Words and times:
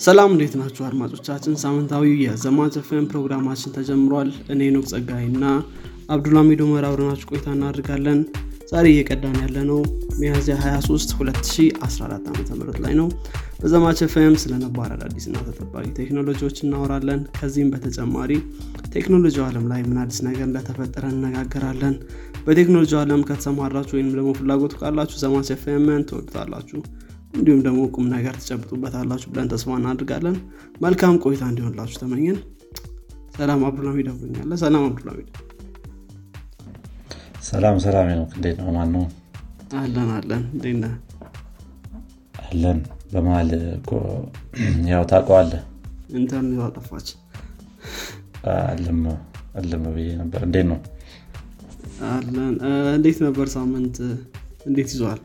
ሰላም 0.00 0.30
እንዴት 0.32 0.54
ናችሁ 0.58 0.82
አድማጮቻችን? 0.86 1.54
ሳምንታዊው 1.62 2.14
የዘማች 2.22 2.74
ኤፍኤም 2.80 3.04
ፕሮግራማችን 3.10 3.74
ተጀምሯል። 3.76 4.30
እኔ 4.52 4.70
ሄኖክ 4.74 4.86
ጸጋይ 4.92 5.24
እና 5.28 5.44
አብዱልሃሚድ 6.08 6.60
ኡመር 6.64 6.86
ቆይታ 7.30 7.46
እናደርጋለን። 7.56 8.20
ዛሬ 8.72 8.86
እየቀዳን 8.92 9.36
ያለ 9.42 9.56
ነው 9.70 9.80
ሚያዝያ 10.20 10.54
23 10.62 11.12
2014 11.16 12.28
ዓ 12.30 12.58
ም 12.58 12.84
ላይ 12.84 12.94
ነው። 13.00 13.08
በዘማች 13.60 14.00
ኤፍኤም 14.06 14.34
ስለ 14.42 14.52
ነባር 14.62 14.88
አዳዲስ 14.94 15.26
እና 15.30 15.36
ተጠባቂ 15.48 15.84
ቴክኖሎጂዎች 15.98 16.56
እናወራለን። 16.64 17.20
ከዚህም 17.36 17.70
በተጨማሪ 17.74 18.30
ቴክኖሎጂ 18.94 19.36
ዓለም 19.46 19.66
ላይ 19.72 19.82
ምን 19.88 20.00
አዲስ 20.04 20.18
ነገር 20.28 20.44
እንደተፈጠረ 20.48 21.04
እነጋገራለን 21.14 21.94
በቴክኖሎጂ 22.46 22.92
ዓለም 23.02 23.22
ከተሰማራችሁ 23.28 23.96
ወይም 23.98 24.10
ደግሞ 24.16 24.32
ፍላጎቱ 24.40 24.74
ካላችሁ 24.82 25.18
ዘማች 25.22 25.50
ኤፍኤምን 25.56 26.04
ትወዱታላችሁ 26.10 26.80
እንዲሁም 27.34 27.60
ደግሞ 27.66 27.80
ቁም 27.94 28.06
ነገር 28.14 28.34
ትጨብጡበታላችሁ 28.40 29.28
ብለን 29.32 29.48
ተስፋ 29.52 29.76
እናድርጋለን 29.78 30.36
መልካም 30.84 31.14
ቆይታ 31.24 31.42
እንዲሆንላችሁ 31.50 31.96
ተመኘን። 32.02 32.38
ሰላም 33.36 33.60
አብዱልሚድ 33.68 34.08
አብሮኛለ 34.12 34.56
ሰላም 34.62 34.84
አብዱልሚድ 34.88 35.28
ሰላም 37.48 37.76
ሰላም 37.84 38.08
ነው። 38.12 38.26
እንዴት 38.36 38.56
ነው? 38.60 38.68
ማን 38.76 38.90
ነው? 38.94 39.04
አለን 39.76 40.10
አለን። 40.16 40.42
እንዴነ 40.54 40.84
አለን። 42.44 42.78
በመሀል 43.12 43.50
ያው 44.90 45.02
ታውቀዋለ 45.10 45.52
ኢንተርኔት 46.18 46.60
አጠፋች 46.66 47.08
አለም 49.56 49.82
ብዬ 49.96 50.08
ነበር። 50.20 50.40
እንዴት 50.48 50.66
ነው? 50.72 50.78
አለን። 52.10 52.54
እንዴት 52.94 53.18
ነበር 53.26 53.46
ሳምንት? 53.56 53.96
እንዴት 54.66 54.88
ይዘዋል 54.94 55.20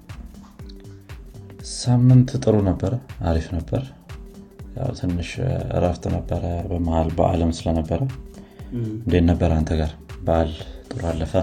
ሳምንት 1.74 2.30
ጥሩ 2.44 2.56
ነበረ 2.68 2.94
አሪፍ 3.30 3.48
ነበር። 3.56 3.84
ያው 4.78 4.90
ትንሽ 5.00 5.30
እረፍት 5.78 6.04
ነበረ 6.16 6.42
በመሀል 6.70 7.10
በአለም 7.18 7.52
ስለነበረ። 7.58 8.02
እንዴት 8.74 9.24
ነበር 9.30 9.50
አንተ 9.58 9.72
ጋር? 9.80 9.92
በዓል 10.26 10.52
ጥሩ 10.90 11.02
አለፈ? 11.12 11.34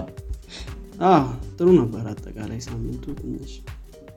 ጥሩ 1.57 1.67
ነበር 1.79 2.03
አጠቃላይ 2.11 2.59
ሳምንቱ 2.67 3.05
ትንሽ። 3.19 3.53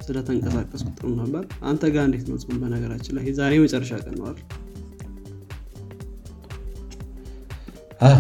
ስለተንቀሳቀሱ 0.06 0.84
ጥሩ 0.98 1.09
ነበር። 1.20 1.42
አንተ 1.70 1.84
ጋር 1.95 2.05
እንዴት 2.09 2.27
ነው 2.31 2.37
ጽሁም 2.43 2.59
በነገራችን 2.62 3.17
ላይ 3.19 3.27
ዛሬ 3.39 3.55
መጨረሻ 3.65 3.93
ቀን 4.05 4.15
ነዋል 4.20 4.39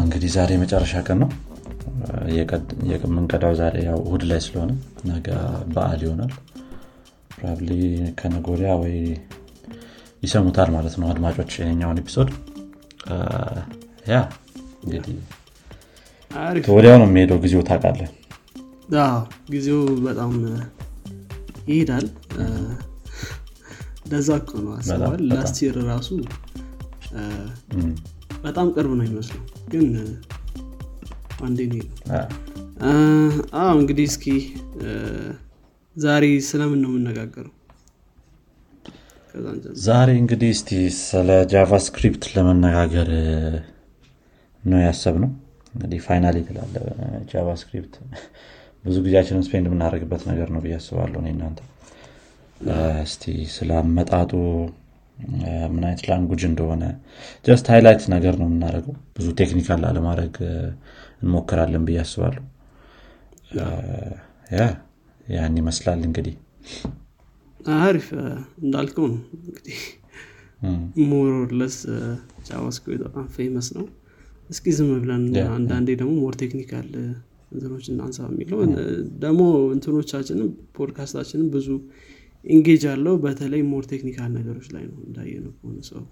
እንግዲህ 0.00 0.30
ዛሬ 0.36 0.52
መጨረሻ 0.62 0.94
ቀን 1.08 1.18
ነው። 1.22 1.30
የምንቀዳው 2.92 3.52
ዛሬ 3.60 3.74
ያው 3.86 3.98
እሁድ 4.06 4.22
ላይ 4.30 4.40
ስለሆነ 4.46 4.70
ነገ 5.10 5.28
በዓል 5.72 6.00
ይሆናል 6.06 6.32
probably 7.38 7.70
ከነጎሪያ 8.18 8.70
ወይ 8.82 8.94
ይሰሙታል 10.22 10.70
ማለት 10.76 10.94
ነው 11.00 11.08
አድማጮች 11.12 11.52
የኛውን 11.60 12.00
episode። 12.02 12.30
yeah 14.10 14.16
እንግዲህ 14.84 15.16
ወዲያው 16.74 16.96
ነው 17.00 17.06
የሚሄደው 17.08 17.38
ጊዜው 17.44 17.62
ታውቃለን 17.68 18.10
ጊዜው 19.50 19.80
በጣም 20.06 20.32
ይሄዳል። 21.68 22.06
ለዛ 24.10 24.28
እኮ 24.40 24.52
ነው 24.64 24.72
አስበዋል። 24.76 25.22
last 25.30 25.56
year 25.64 25.76
ራሱ 25.90 26.08
በጣም 28.44 28.66
ቅርብ 28.74 28.92
ነው 28.98 29.06
ይመስለው 29.08 29.42
ግን 29.72 29.86
አንዴ 31.46 31.58
ነው 31.70 31.86
እንግዲህ 33.76 34.06
እስኪ 34.10 34.26
ዛሬ 35.98 36.24
ስለምን 36.48 36.80
ነው 36.84 36.90
የምነጋገረው 36.92 37.54
ዛሬ 39.86 40.10
እንግዲህ 40.20 40.50
እስቲ 40.54 40.70
ስለ 41.00 41.30
JavaScript 41.52 42.24
ለመነጋገር 42.34 43.08
ነው 44.62 44.80
ያሰብ 44.84 45.16
ነው 45.24 45.30
እንግዲህ 45.74 46.00
finally 46.06 46.36
ትላለ 46.48 46.74
JavaScript 47.32 47.94
ብዙ 48.84 48.96
ጊዜያችንን 49.06 49.44
spend 49.46 49.66
የምናደርግበት 49.68 50.22
ነገር 50.30 50.48
ነው 50.54 50.60
ብዬ 50.64 50.74
አስባለሁ 50.78 51.20
እናንተ። 51.32 51.60
እስቲ 53.04 53.24
ስለ 53.54 53.70
አመጣጡ 53.80 54.32
ምን 55.72 55.82
አይነት 55.86 56.02
language 56.08 56.42
እንደሆነ 56.48 56.84
just 57.46 57.66
highlight 57.72 58.02
ነገር 58.14 58.34
ነው 58.40 58.46
የምናደርገው። 58.48 58.94
ብዙ 59.16 59.26
technical 59.40 59.82
አለማድረግ 59.88 60.34
እንሞክራለን 61.22 61.84
ብዬ 61.88 61.98
አስባለሁ 62.04 62.44
ያን 65.28 65.56
ይመስላል 65.60 66.00
እንግዲህ። 66.06 66.34
አሪፍ 67.78 68.06
እንዳልከው 68.62 69.06
ነው 69.12 69.18
እንግዲህ 69.40 69.78
more 71.10 71.36
or 71.36 71.50
less 71.50 71.76
JavaScript 72.48 73.02
በጣም 73.06 73.26
famous 73.36 73.68
ነው። 73.76 73.86
እስኪ 74.50 74.66
ዝም 74.76 74.90
ብለን 75.02 75.24
አንዳንዴ 75.56 75.88
ደግሞ 76.00 76.12
more 76.22 76.34
technical 76.42 76.88
እንትኖች 77.52 77.84
እናንሳ 77.92 78.18
የሚለው 78.30 78.58
ደግሞ 79.22 79.42
እንትኖቻችንም 79.74 80.48
ፖድካስታችንም 80.76 81.48
ብዙ 81.54 81.68
engage 82.44 82.82
አለው። 82.92 83.14
በተለይ 83.24 83.62
more 83.70 83.84
technical 83.92 84.30
ነገሮች 84.38 84.66
ላይ 84.74 84.84
ነው 84.90 84.98
እንዳየነው 85.06 85.52
ከሆነ 85.58 85.78
ሰው 85.90 86.02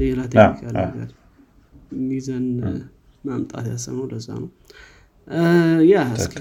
ሌላ 0.00 0.20
technical 0.32 0.74
ነገር 0.84 1.10
ይዘን 2.10 2.46
ማምጣት 3.24 3.66
ያሰብነው 3.72 4.06
ለዛ 4.12 4.28
ነው። 4.42 4.50
yeah 5.90 5.96
እስኪ 6.18 6.38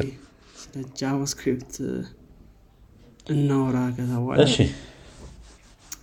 ስለ 0.59 0.73
JavaScript 0.99 1.73
እናወራ 3.27 3.77
ከተባለ 3.97 4.39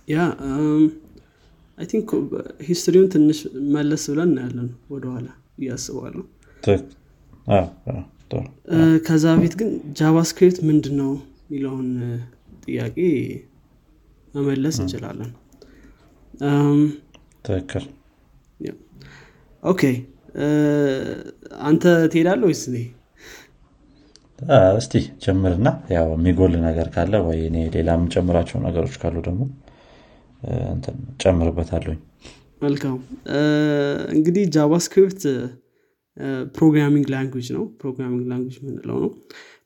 yeah 0.07 0.17
I 1.77 1.85
think 1.89 2.09
history 2.67 2.94
ውን 2.94 3.09
ትንሽ 3.13 3.39
መለስ 3.75 4.03
ብለን 4.11 4.29
እናያለን 4.31 4.69
ወደኋላ 4.93 5.27
እያስባለሁ 5.59 6.23
ከዛ 9.07 9.25
በፊት 9.35 9.53
ግን 9.59 9.69
JavaScript 9.99 10.57
ምንድን 10.69 10.95
ነው 11.01 11.11
የሚለውን 11.45 11.89
ጥያቄ 12.65 12.97
መመለስ 14.33 14.75
እንችላለን። 14.83 15.29
ትክክል። 17.45 17.85
okay። 19.63 19.81
አንተ 21.67 21.83
ትሄዳለ 22.11 22.41
ወይስ 22.49 22.63
እኔ 22.69 22.77
እስቲ 24.79 24.93
ጀምርና 25.23 25.67
ያው 25.93 26.07
የሚጎል 26.15 26.53
ነገር 26.65 26.87
ካለ 26.95 27.13
ወይ 27.27 27.39
እኔ 27.47 27.57
ሌላ 27.75 27.89
የምጨምራቸው 27.97 28.59
ነገሮች 28.65 28.95
ካሉ 29.01 29.15
ደግሞ 29.27 29.43
ጨምርበታለሁኝ 31.21 31.99
መልካም። 32.61 32.97
እንግዲህ 34.15 34.43
JavaScript 34.55 35.23
programming 36.55 37.07
language 37.13 37.47
ነው። 37.55 37.63
programming 37.81 38.23
language 38.31 38.55
የምንለው 38.59 38.97
ነው። 39.03 39.11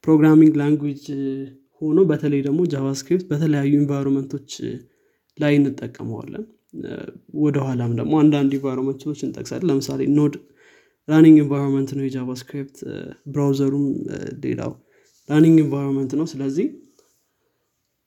programming 0.03 0.53
language 0.61 1.03
ሆኖ 1.81 1.99
በተለይ 2.09 2.41
ደግሞ 2.47 2.61
JavaScript 2.73 3.25
በተለያዩ 3.29 3.71
environment 3.79 4.32
ኦች 4.32 4.51
ላይ 5.37 5.53
እንጠቀመዋለን። 5.59 6.43
ወደኋላም 7.41 7.91
ደግሞ 7.99 8.13
አንዳንድ 8.23 8.51
environment 8.57 9.03
ኦች 9.03 9.19
እንጠቅሳለን። 9.27 9.67
ለምሳሌ 9.71 10.01
Node 10.17 10.35
running 11.11 11.37
environment 11.41 11.89
ነው 11.97 12.03
የ 12.05 12.17
JavaScript 12.17 12.77
browser 13.33 13.66
ኡም 13.66 13.85
ሌላው 14.45 14.71
running 15.29 15.57
environment 15.63 16.11
ነው። 16.19 16.25
ስለዚህ 16.31 16.67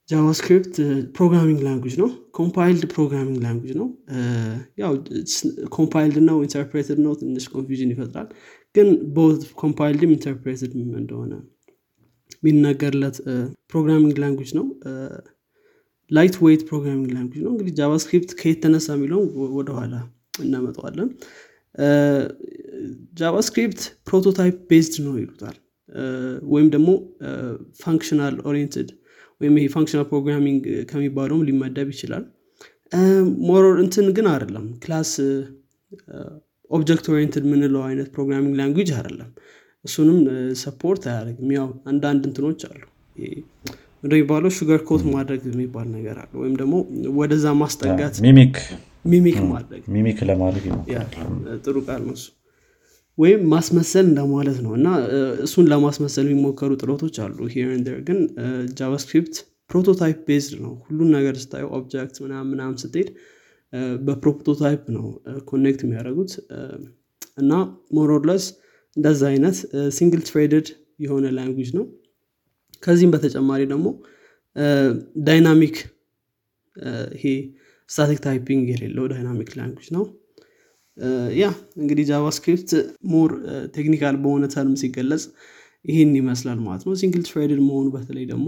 JavaScript 0.09 0.75
programming 1.17 1.61
language 1.67 1.95
ነው። 2.01 2.09
compiled 2.35 2.83
programming 2.95 3.39
language 3.45 3.73
ነው። 3.81 3.87
ያው 4.83 4.93
compiled 5.77 6.19
ነው 6.29 6.37
interpreted 6.47 6.99
ነው። 7.07 7.13
ትንሽ 7.21 7.45
confusion 7.55 7.93
ይፈጥራል። 7.95 8.29
ግን 8.75 8.89
both 9.17 9.43
compiled 9.63 10.03
ም 10.03 10.13
interpreted 10.17 10.73
እንደሆነ 10.99 11.33
የሚነገርለት 12.39 13.17
programming 13.73 14.17
language 14.23 14.51
ነው። 14.59 14.67
lightweight 16.11 16.63
programming 16.69 17.11
language 17.15 17.41
ነው። 17.45 17.51
እንግዲህ 17.53 17.75
JavaScript 17.79 18.31
ከየት 18.41 18.59
ተነሳ 18.65 18.89
የሚለውን 18.97 19.29
ወደኋላ 19.59 19.95
እናመጠዋለን 20.41 21.09
JavaScript 23.21 23.81
prototype 24.09 24.57
based 24.71 24.95
ነው 25.07 25.15
ይሉታል። 25.21 25.57
ወይም 26.53 26.69
ደግሞ 26.75 26.91
functional 27.83 28.35
oriented 28.51 28.89
ወይም 29.41 29.55
ይሄ 29.59 29.67
functional 29.75 30.07
programming 30.11 30.63
ከሚባለውም 30.91 31.45
ሊመደብ 31.49 31.89
ይችላል። 31.95 32.25
more 33.49 33.65
እንትን 33.83 34.07
ግን 34.17 34.27
አይደለም። 34.33 34.67
class 34.83 35.13
object 36.71 37.07
oriented 37.13 37.45
የምንለው 37.47 37.83
አይነት 37.89 38.09
programming 38.15 38.55
language 38.61 38.91
አይደለም። 38.99 39.31
እሱንም 39.85 40.19
support 40.63 41.03
አያደርግም። 41.11 41.51
ያው 41.57 41.69
አንዳንድ 41.91 42.23
እንትኖች 42.29 42.61
አሉ። 42.69 42.83
እንደሚባለው 44.03 44.51
sugar 44.57 44.81
coat 44.89 45.03
ማድረግ 45.15 45.43
የሚባል 45.51 45.87
ነገር 45.97 46.17
አለ። 46.23 46.33
ወይም 46.43 46.55
ደግሞ 46.61 46.75
ወደዛ 47.19 47.47
ማስጠጋት 47.61 48.17
mimic 48.27 48.57
mimic 49.05 49.39
ማድረግ። 49.49 49.83
mimic 49.95 50.19
ለማድረግ 50.29 50.65
ጥሩ 51.65 51.77
ቃል 51.87 52.03
ነው 52.07 52.15
እሱ። 52.15 52.27
ወይም 53.19 53.41
ማስመሰል 53.51 54.07
እንደማለት 54.11 54.59
ነው። 54.65 54.73
እና 54.79 54.89
እሱን 55.45 55.67
ለማስመሰል 55.73 56.27
የሚሞከሩ 56.27 56.71
ጥረቶች 56.81 57.17
አሉ 57.25 57.39
here 57.53 57.69
ግን 58.09 58.19
JavaScript 58.79 59.37
prototype 59.71 60.19
based 60.29 60.55
ነው። 60.65 60.73
ሁሉን 60.87 61.11
ነገር 61.17 61.35
ስታዩ 61.43 61.67
object 61.77 62.17
ምናምን 62.25 62.49
ምናምን 62.53 62.77
ስትሄድ 62.83 63.09
በ 64.07 64.20
prototype 64.20 64.83
ነው 64.97 65.07
connect 65.49 65.81
የሚያደርጉት። 65.85 66.33
እና 67.39 67.53
more 67.97 68.16
or 68.16 68.25
less 68.25 68.45
እንደዛ 68.97 69.23
አይነት 69.31 69.57
single 69.97 70.23
threaded 70.29 70.67
የሆነ 71.01 71.27
language 71.37 71.71
ነው። 71.79 71.85
ከዚህም 72.83 73.13
በተጨማሪ 73.15 73.63
ደግሞ 73.73 73.87
dynamic 75.27 75.77
ይሄ 77.17 77.25
static 77.91 78.21
typing 78.27 78.65
የሌለው 78.73 79.05
dynamic 79.13 79.51
language 79.59 79.89
ነው። 79.97 80.05
yeah 81.35 81.45
እንግዲህ 81.81 82.05
JavaScript 82.11 82.71
more 83.13 83.31
technical 83.77 84.17
በሆነ 84.25 84.45
term 84.55 84.75
ሲገለጽ 84.83 85.25
ይህን 85.85 86.13
ይመስላል 86.21 86.59
ማለት 86.67 86.83
ነው። 86.87 86.95
single 87.01 87.23
threaded 87.29 87.61
መሆኑ 87.69 87.87
በተለይ 87.95 88.27
ደግሞ 88.31 88.47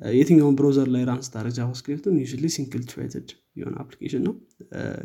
የትኛውን 0.00 0.56
browser 0.58 0.88
ላይ 0.94 1.02
run 1.08 1.20
ስታደርግ 1.26 1.54
JavaScript 1.58 2.06
ን 2.06 2.16
ያው 2.22 2.26
single 2.56 2.82
threaded 2.90 3.28
የሆነ 3.60 3.76
application 3.82 4.22
ነው። 4.26 4.34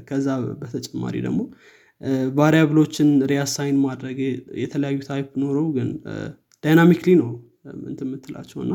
ከዛ 0.10 0.28
በተጨማሪ 0.62 1.16
ደግሞ 1.28 1.42
variable 2.38 2.79
ኦችን 2.79 3.10
reassign 3.32 3.78
ማድረግ 3.86 4.20
የተለያዩ 4.62 5.00
type 5.10 5.30
ኖረው 5.42 5.68
ግን 5.76 5.90
dynamically 6.64 7.12
ነው 7.22 7.30
እንት 7.84 8.00
የምትላቸው 8.06 8.60
እና 8.66 8.74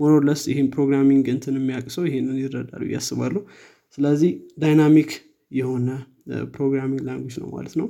more 0.00 0.16
or 0.16 0.24
less 0.24 0.40
ይህን 0.50 0.68
programming 0.74 1.26
እንትን 1.34 1.54
የሚያቅ 1.58 1.90
ሰው 1.90 2.04
ይህንን 2.08 2.38
ይረዳሉ 2.42 2.82
ብዬ 2.88 3.05
አስባለሁ 3.05 3.42
ስለዚህ 3.98 4.30
dynamic 4.62 5.10
የሆነ 5.50 5.88
programming 6.54 7.02
language 7.06 7.36
ነው 7.42 7.48
ማለት 7.54 7.74
ነው። 7.80 7.88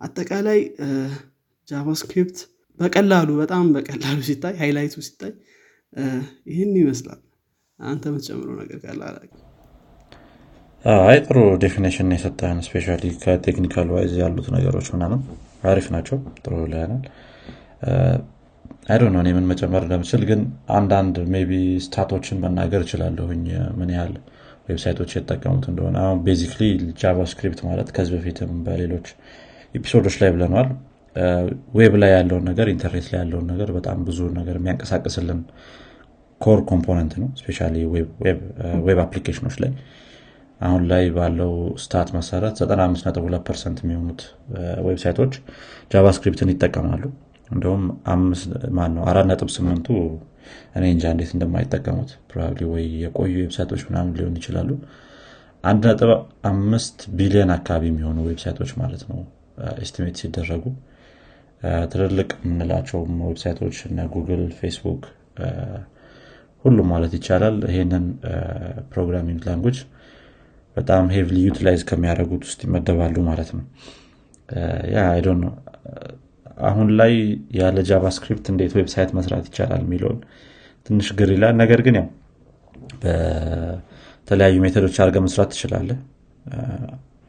አጠቃላይ 0.00 0.60
JavaScript 1.68 2.38
በቀላሉ 2.80 3.28
በጣም 3.42 3.64
በቀላሉ 3.76 4.18
ሲታይ 4.28 4.54
highlight 4.62 4.88
ኡ 4.88 4.94
ሲታይ 5.06 5.32
ይህን 6.46 6.72
ይመስላል። 6.80 7.20
አንተ 7.78 8.04
የምትጨምረው 8.10 8.56
ነገር 8.62 8.78
ካለ 8.84 9.00
አይ 11.04 11.18
ጥሩ 11.26 11.38
definition 11.62 12.12
የሰጠህን 12.14 12.58
especially 12.66 12.86
ከ 13.22 13.34
technical 13.34 13.88
wise 13.94 14.12
ያሉት 14.20 14.48
ነገሮች 14.56 14.88
ምናምን 14.94 15.20
አሪፍ 15.64 15.86
ናቸው። 15.94 16.18
ጥሩ 16.38 16.52
ላያናል 16.72 17.02
አይዶ 18.88 19.02
ነው 19.14 19.20
እኔ 19.22 19.28
ምን 19.36 19.46
መጨመር 19.50 19.82
እንደምችል 19.86 20.22
ግን 20.28 20.40
አንዳንድ 20.76 21.16
maybe 21.32 21.52
stat 21.84 22.06
ኦችን 22.06 22.40
መናገር 22.44 22.82
እችላለሁኝ 22.86 23.44
ምን 23.78 23.90
ያህል 23.96 24.14
website 24.68 24.95
ኦች 24.95 25.10
የተጠቀሙት 25.14 25.64
እንደሆነ 25.70 25.96
አሁን 26.04 26.18
basically 26.24 26.62
JavaScript 27.00 27.60
ማለት 27.66 27.88
ከዚህ 27.96 28.14
በፊትም 28.16 28.52
በሌሎች 28.66 29.08
episode 29.74 30.01
ኦች 30.01 30.16
ላይ 30.22 30.30
ብለነዋል። 30.34 30.68
web 31.76 31.94
ላይ 32.02 32.10
ያለውን 32.16 32.44
ነገር 32.50 32.66
ኢንተርኔት 32.72 33.06
ላይ 33.12 33.18
ያለውን 33.20 33.46
ነገር 33.52 33.68
በጣም 33.76 33.98
ብዙ 34.08 34.18
ነገር 34.38 34.56
የሚያንቀሳቅስልን 34.58 35.40
core 36.40 36.60
component 36.70 37.12
ነው። 37.22 37.28
especially 37.40 37.58
web 38.88 38.98
application 39.04 39.42
ኦች 39.42 39.56
ላይ 39.62 39.70
አሁን 40.60 40.82
ላይ 40.90 41.04
ባለው 41.16 41.52
stat 41.82 42.08
መሰረት 42.16 42.54
95.2 42.62 43.40
percent 43.48 43.78
የሚሆኑት 43.82 44.20
website 44.86 45.15
ኦች 45.15 45.32
JavaScript 45.92 46.40
ን 46.40 46.50
ይጠቀማሉ። 46.52 47.02
እንደውም 47.50 47.82
አራት 49.10 49.26
ነጥብ 49.30 49.50
ስምንቱ 49.56 49.88
እኔ 50.76 50.84
እንጃ 50.94 51.04
እንዴት 51.14 51.30
እንደማይጠቀሙት 51.36 52.10
probably 52.30 52.62
ወይ 52.72 52.84
የቆዩ 53.02 53.34
website 53.42 53.68
ኦች 53.68 53.82
ምናምን 53.88 54.12
ሊሆን 54.18 54.36
ይችላሉ። 54.40 54.70
አንድ 55.64 55.82
ነጥብ 55.88 56.10
አምስት 56.50 56.98
ቢሊዮን 57.18 57.50
አካባቢ 57.56 57.84
የሚሆኑ 57.90 58.18
website 58.28 58.56
ኦች 58.56 58.72
ማለት 58.82 59.02
ነው 59.10 59.18
estimate 59.82 60.16
ሲደረጉ። 60.22 60.64
ትልልቅ 61.92 62.30
የምንላቸውም 62.40 63.12
website 63.28 63.59
ኦች 63.59 63.76
እነ 63.88 64.00
Google 64.14 64.42
Facebook 64.58 65.02
ሁሉም 66.64 66.88
ማለት 66.92 67.12
ይቻላል 67.16 67.56
ይሄንን 67.70 68.04
programming 68.92 69.40
language 69.48 69.78
በጣም 70.76 71.04
heavily 71.14 71.36
utilize 71.46 71.82
ከሚያደርጉት 71.90 72.42
ውስጥ 72.48 72.60
ይመደባሉ 72.66 73.16
ማለት 73.28 73.50
ነው። 73.56 73.64
yeah 74.94 75.04
አሁን 76.56 76.88
ላይ 76.98 77.12
ያለ 77.58 77.78
JavaScript 77.88 78.46
እንዴት 78.52 78.72
website 78.78 79.10
መስራት 79.18 79.44
ይቻላል 79.50 79.82
የሚለውን 79.84 80.18
ትንሽ 80.86 81.08
ግር 81.18 81.30
ይላል። 81.34 81.54
ነገር 81.62 81.80
ግን 81.86 81.96
ያው 82.00 82.06
በተለያዩ 83.02 84.56
method 84.64 84.83
ኦች 84.83 84.96
አድርገህ 85.02 85.18
መስራት 85.26 85.50
ትችላለህ። 85.54 85.98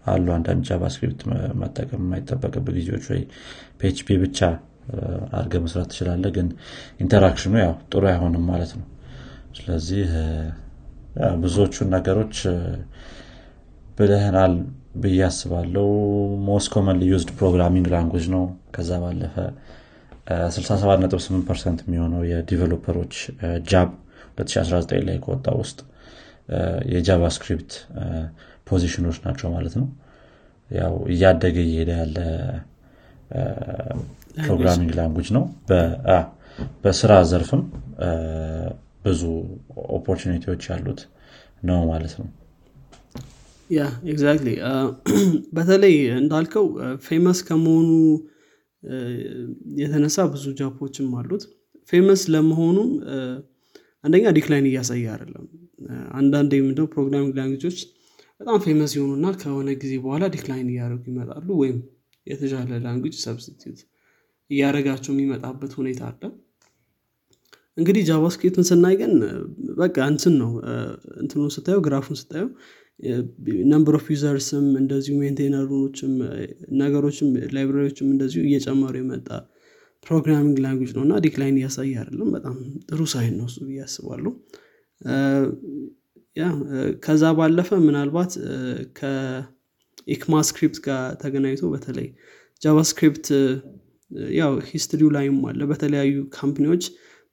አሉ 0.05 0.27
አንዳንድ 0.35 0.61
JavaScript 0.69 1.21
መጠቀም 1.61 2.01
የማይጠበቅብህ 2.03 2.65
ጊዜዎች 2.77 3.05
ወይ 3.11 3.21
PHP 3.79 4.17
ብቻ 4.21 4.39
አድርገህ 5.37 5.55
መስራት 5.63 5.87
ትችላለህ 5.91 6.25
ግን 6.35 6.47
interaction 7.03 7.47
ኡ 7.47 7.55
ያው 7.63 7.73
ጥሩ 7.91 8.03
አይሆንም 8.11 8.45
ማለት 8.51 8.71
ነው። 8.79 8.85
ስለዚህ 9.57 10.05
ብዙዎቹን 11.41 11.89
ነገሮች 11.95 12.35
ብለህናል 13.97 14.53
ብዬ 14.97 15.19
አስባለው 15.27 15.89
most 16.47 16.69
common 16.73 16.99
used 17.09 17.29
programming 17.39 17.87
language 17.93 18.25
ነው። 18.35 18.43
ከዛ 18.75 18.89
ባለፈ 19.03 19.35
678 20.29 21.45
percent 21.49 21.79
የሚሆነው 21.85 22.21
የ 22.31 22.42
developer 22.42 22.91
ኦች 22.91 23.13
job 23.69 23.89
2019 24.37 25.05
ላይ 25.07 25.17
ከወጣ 25.23 25.47
ውስጥ 25.61 25.79
የ 26.93 27.06
JavaScript 27.06 27.71
position 28.67 29.00
ኦች 29.00 29.17
ናቸው 29.25 29.47
ማለት 29.55 29.75
ነው። 29.79 29.87
ያው 30.69 30.95
እያደገ 31.13 31.57
እየሄደ 31.67 31.91
ያለ 32.01 32.17
programming 34.41 34.91
language 34.97 35.29
ነው። 35.37 35.43
በስራ 36.83 37.13
ዘርፍም 37.31 37.61
ብዙ 39.05 39.21
opportunity 39.97 40.45
ዎች 40.45 40.63
ያሉት 40.71 41.01
ነው 41.69 41.79
ማለት 41.91 42.13
ነው 42.19 42.27
yeah 43.69 43.81
exactly። 44.11 44.49
በተለይ 45.57 45.95
እንዳልከው 46.19 46.65
famous 47.07 47.39
ከመሆኑ 47.47 47.89
የተነሳ 49.81 50.25
ብዙ 50.33 50.45
job 50.59 50.76
ኦችም 50.76 51.09
አሉት። 51.19 51.43
famous 51.89 52.21
ለመሆኑም 52.33 52.89
አንደኛ 54.03 54.25
decline 54.37 54.67
እያሳየ 54.69 55.05
አይደለም። 55.13 55.45
አንዳንድ 56.19 56.51
የምንወደው 56.57 56.87
programming 56.93 57.33
language 57.39 57.64
ኦች 57.64 57.77
በጣም 58.41 58.57
famous 58.65 58.91
የሆኑና 58.97 59.27
ከሆነ 59.41 59.69
ጊዜ 59.81 59.93
በኋላ 60.03 60.25
decline 60.33 60.67
እያደረጉ 60.73 61.03
ይመጣሉ 61.11 61.47
ወይም 61.61 61.77
የተሻለ 62.27 62.71
language 62.85 63.15
substitute 63.23 63.79
እያደረጋቸው 64.49 65.11
የሚመጣበት 65.13 65.71
ሁኔታ 65.79 66.01
አለ። 66.09 66.21
እንግዲህ 67.77 68.03
JavaScript 68.09 68.56
ን 68.56 68.65
ስናይ 68.69 68.95
ግን 69.01 69.11
በቃ 69.79 69.97
እንትን 70.11 70.35
ነው። 70.41 70.51
እንትኑ 71.21 71.43
ስታየው 71.55 71.81
graph 71.87 72.04
ኡን 72.04 72.17
ስታየው 72.21 72.49
number 73.71 73.95
of 73.97 74.05
users 74.13 74.52
ም 74.52 74.67
እንደዚሁ 74.79 75.15
maintainer 75.21 75.79
ኦችም 75.79 76.13
ነገሮችም 76.81 77.27
library 77.55 77.83
ዎችም 77.83 78.07
እንደዚሁ 78.13 78.41
እየጨመሩ 78.47 78.93
የመጣ 79.01 79.27
programming 80.05 80.57
language 80.63 80.91
ነው 80.97 81.03
እና 81.05 81.13
decline 81.25 81.57
እያሳየ 81.59 81.93
አይደለም። 82.01 82.29
በጣም 82.35 82.55
ጥሩ 82.89 83.01
sign 83.13 83.35
ነው 83.39 83.47
እሱ 83.49 83.57
ብዬ 83.67 83.79
አስባለሁ። 83.85 84.31
yeah 86.37 86.45
ከዛ 87.05 87.23
ባለፈ 87.37 87.69
ምናልባት 87.85 88.31
ከ 88.99 89.29
ECMAScript 89.29 90.77
ጋር 90.87 91.01
ተገናኝቶ 91.21 91.63
በተለይ 91.73 92.07
JavaScript 92.61 93.27
ያው 94.39 94.51
history 94.69 95.00
ው 95.00 95.09
ላይም 95.15 95.39
አለ 95.49 95.61
በተለያዩ 95.71 96.15
company 96.37 96.66
ዎች 96.66 96.83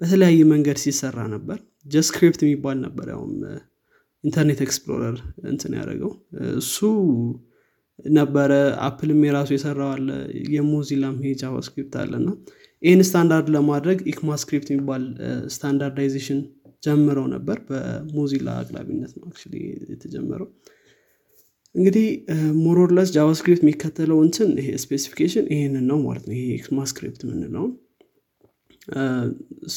በተለያየ 0.01 0.41
መንገድ 0.53 0.79
ሲሰራ 0.85 1.19
ነበር። 1.35 1.59
JScript 1.87 2.41
የሚባል 2.45 2.79
ነበር 2.87 3.07
ያውም 3.15 3.35
Internet 4.25 4.61
Explorer 4.65 5.17
እንትን 5.51 5.73
ያደረገው። 5.79 6.13
እሱ 6.59 6.77
ነበረ 8.15 8.53
Apple 8.87 9.11
ም 9.11 9.21
የራሱ 9.27 9.51
የሰራው 9.55 9.91
አለ 9.95 10.09
የ 10.55 10.66
Mozilla 10.66 11.05
ም 11.05 11.17
ይሄ 11.23 11.33
JavaScript 11.43 11.95
አለ 12.03 12.13
እና 12.21 12.31
ይህን 12.83 13.03
ስታንዳርድ 13.09 13.49
ለማድረግ 13.55 13.99
ECMAScript 14.13 14.69
የሚባል 14.71 15.05
standardization 15.55 16.41
ጀምረው 16.83 17.27
ነበር 17.35 17.59
በ 17.69 17.86
Mozilla 17.86 18.49
አቅራቢነት 18.63 19.13
ነው 19.17 19.29
የተጀመረው። 19.93 20.49
እንግዲህ 21.75 22.07
more 22.65 22.82
or 22.82 22.91
less 22.91 23.09
JavaScript 23.15 23.63
የሚከተለው 23.65 24.19
እንትን 24.27 24.51
ይሄ 24.61 24.69
specification 24.83 25.47
ይህንን 25.55 25.87
ነው 25.91 25.99
ማለት 26.05 26.25
ነው። 26.29 26.35
ይሄ 26.37 26.45
ECMAScript 26.59 27.23
የምንለውን 27.25 27.73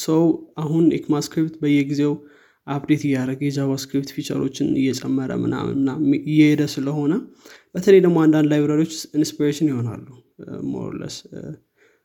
ሰው 0.02 0.24
አሁን 0.64 0.86
ECMAScript 0.98 1.56
በየጊዜው 1.62 2.14
update 2.68 3.02
እያደረገ 3.08 3.42
የ 3.48 3.58
JavaScript 3.58 4.10
feature 4.16 4.44
ኦችን 4.44 4.68
እየጨመረ 4.80 5.32
ምናምን 5.44 5.78
እየሄደ 6.26 6.64
ስለሆነ 6.74 7.14
በተለይ 7.76 8.02
ደግሞ 8.06 8.18
አንዳንድ 8.26 8.48
library 8.52 8.79
ዎች 8.79 8.94
inspiration 9.20 9.70
ይሆናሉ። 9.72 10.06
more 10.72 10.90
or 10.90 10.98
less 10.98 11.16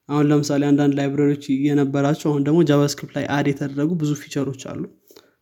አሁን 0.08 0.24
ለምሳሌ 0.30 0.62
አንዳንድ 0.70 0.94
library 0.98 1.28
ዎች 1.28 1.44
የነበራቸው 1.66 2.28
አሁን 2.30 2.44
ደግሞ 2.46 2.60
JavaScript 2.70 3.14
ላይ 3.18 3.26
add 3.36 3.46
የተደረጉ 3.50 3.90
ብዙ 4.00 4.12
feature 4.22 4.48
ኦች 4.48 4.62
አሉ። 4.72 4.82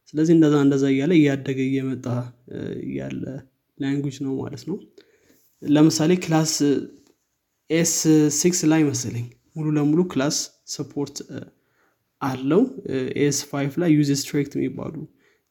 ስለዚህ 0.08 0.32
እንደዛ 0.36 0.54
እንደዛ 0.64 0.84
እያለ 0.92 1.12
እያደገ 1.18 1.58
እየመጣ 1.66 2.06
ያለ 2.96 3.24
language 3.78 4.16
ነው 4.24 4.32
ማለት 4.42 4.62
ነው። 4.70 4.76
ለምሳሌ 5.62 6.12
class 6.24 6.52
ES 7.70 7.94
six 8.38 8.60
ላይ 8.72 8.82
መሰለኝ 8.88 9.26
ሙሉ 9.56 9.66
ለሙሉ 9.76 10.00
class 10.12 10.36
support 10.74 11.16
አለው። 12.22 12.62
ES 13.22 13.38
five 13.50 13.72
ላይ 13.82 13.90
use 13.96 14.10
strict 14.20 14.52
የሚባሉ 14.58 14.94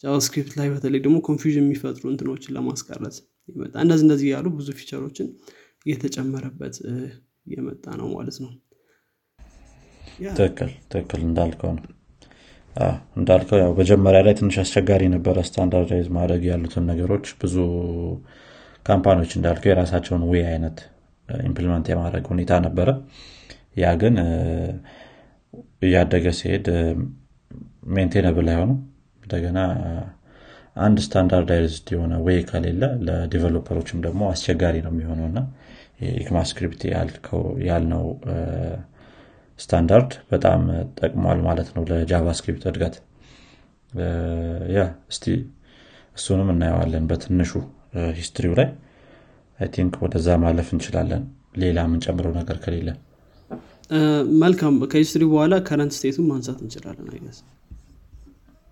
JavaScript 0.04 0.54
ላይ 0.60 0.68
በተለይ 0.74 1.02
ደግሞ 1.06 1.18
confusion 1.28 1.66
የሚፈጥሩ 1.66 2.06
እንትኖችን 2.12 2.54
ለማስቀረት 2.58 3.16
ይመጣ 3.50 3.74
እነዚህ 3.86 4.04
እንደዚህ 4.06 4.28
ያሉ 4.34 4.48
ብዙ 4.58 4.70
feature 4.80 5.06
ኦችን 5.06 5.28
እየተጨመረበት 5.86 6.76
እየመጣ 7.48 7.86
ነው 8.00 8.08
ማለት 8.16 8.38
ነው። 8.44 8.52
ትክክል 10.38 10.72
ትክክል 10.92 11.22
እንዳልከው 11.28 11.72
ነው። 11.78 11.86
እንዳልከው 13.20 13.58
ያው 13.62 13.72
መጀመሪያ 13.80 14.20
ላይ 14.26 14.34
ትንሽ 14.40 14.56
አስቸጋሪ 14.64 15.04
ነበረ 15.14 15.38
standardize 15.48 16.08
ማድረግ 16.18 16.42
ያሉትን 16.50 16.86
ነገሮች። 16.92 17.28
ብዙ 17.42 17.56
company 18.86 19.15
ዎች 19.15 19.32
እንዳልከው 19.38 19.72
የራሳቸውን 19.72 20.24
way 20.30 20.44
አይነት 20.52 20.78
implement 21.44 21.88
የማድረግ 21.92 22.26
ሁኔታ 22.34 22.52
ነበረ። 22.68 22.90
ያ 23.78 23.90
ግን 24.02 24.16
እያደገ 25.82 26.28
ሲሄድ 26.38 26.68
maintainable 27.96 28.48
አይሆኑም 28.54 28.80
እንደገና 29.24 29.60
አንድ 30.78 30.98
standardized 31.06 31.88
የሆነ 31.94 32.14
way 32.26 32.40
ከሌለ 32.50 32.84
ለ 33.08 33.19
developer 33.19 33.67
ኦችም 33.67 34.00
ደግሞ 34.06 34.22
አስቸጋሪ 34.34 34.76
ነው 34.86 34.92
የሚሆነው 34.94 35.26
እና 35.32 35.40
የ 36.04 36.17
ECMAScript 36.17 36.82
ያልነው 37.68 38.04
ስታንዳርድ 39.60 40.12
በጣም 40.32 40.62
ጠቅሟል 41.00 41.40
ማለት 41.48 41.70
ነው 41.76 41.84
ለ 41.90 42.03
JavaScript 42.03 42.66
እድገት። 42.70 42.96
Yeah 44.76 44.82
እስቲ 45.12 45.26
እሱንም 46.16 46.50
እናየዋለን 46.54 47.06
በትንሹ 47.10 47.52
history 48.18 48.46
ው 48.46 48.54
ላይ። 48.60 48.70
I 49.60 49.70
think 49.76 49.94
ወደዛ 50.04 50.38
ማለፍ 50.44 50.68
እንችላለን። 50.76 51.24
ሌላ 51.62 51.80
የምንጨምረው 51.86 52.34
ነገር 52.40 52.58
ከሌለ 52.64 52.90
መልካም 54.42 54.74
ከ 54.92 54.99
history 54.99 55.24
በኋላ 55.32 55.54
current 55.68 55.94
state 55.98 56.13
ኡን 56.13 56.26
ማንሳት 56.32 56.60
እንችላለን 56.64 57.08
I 57.14 57.18
guess 57.18 57.38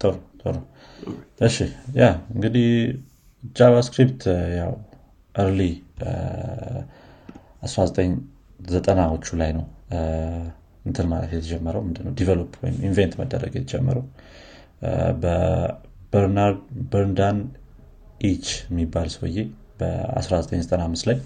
ጥሩ 0.01 0.12
ጥሩ። 0.41 0.55
እሺ 1.41 1.57
yeah 2.00 2.03
እንግዲህ 2.33 2.67
JavaScript 3.55 4.22
ያው 4.59 4.74
early 5.36 5.62
1990ዎቹ 7.67 9.27
ላይ 9.41 9.51
ነው 9.57 9.65
እንትን 10.86 11.05
ማለት 11.12 11.29
የተጀመረው 11.36 11.81
ምንድነው? 11.88 12.12
develop 12.19 12.51
ወይም 12.63 12.75
invent 12.88 13.13
መደረግ 13.21 13.53
የተጀመረው 13.57 14.05
በ 16.91 17.02
Brendan 17.02 17.38
Eich 18.27 18.46
የሚባል 18.69 19.07
ሰውዬ 19.15 19.38
በ1995 19.79 21.09
ላይ 21.09 21.17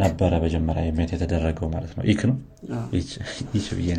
ነበረ 0.00 0.32
መጀመሪያ 0.44 0.82
invent 0.90 1.10
የተደረገው 1.14 1.66
ማለት 1.74 1.92
ነው። 1.96 2.04
ኢክ 2.12 2.20
ነው? 2.30 2.36
ብዬ 3.72 3.90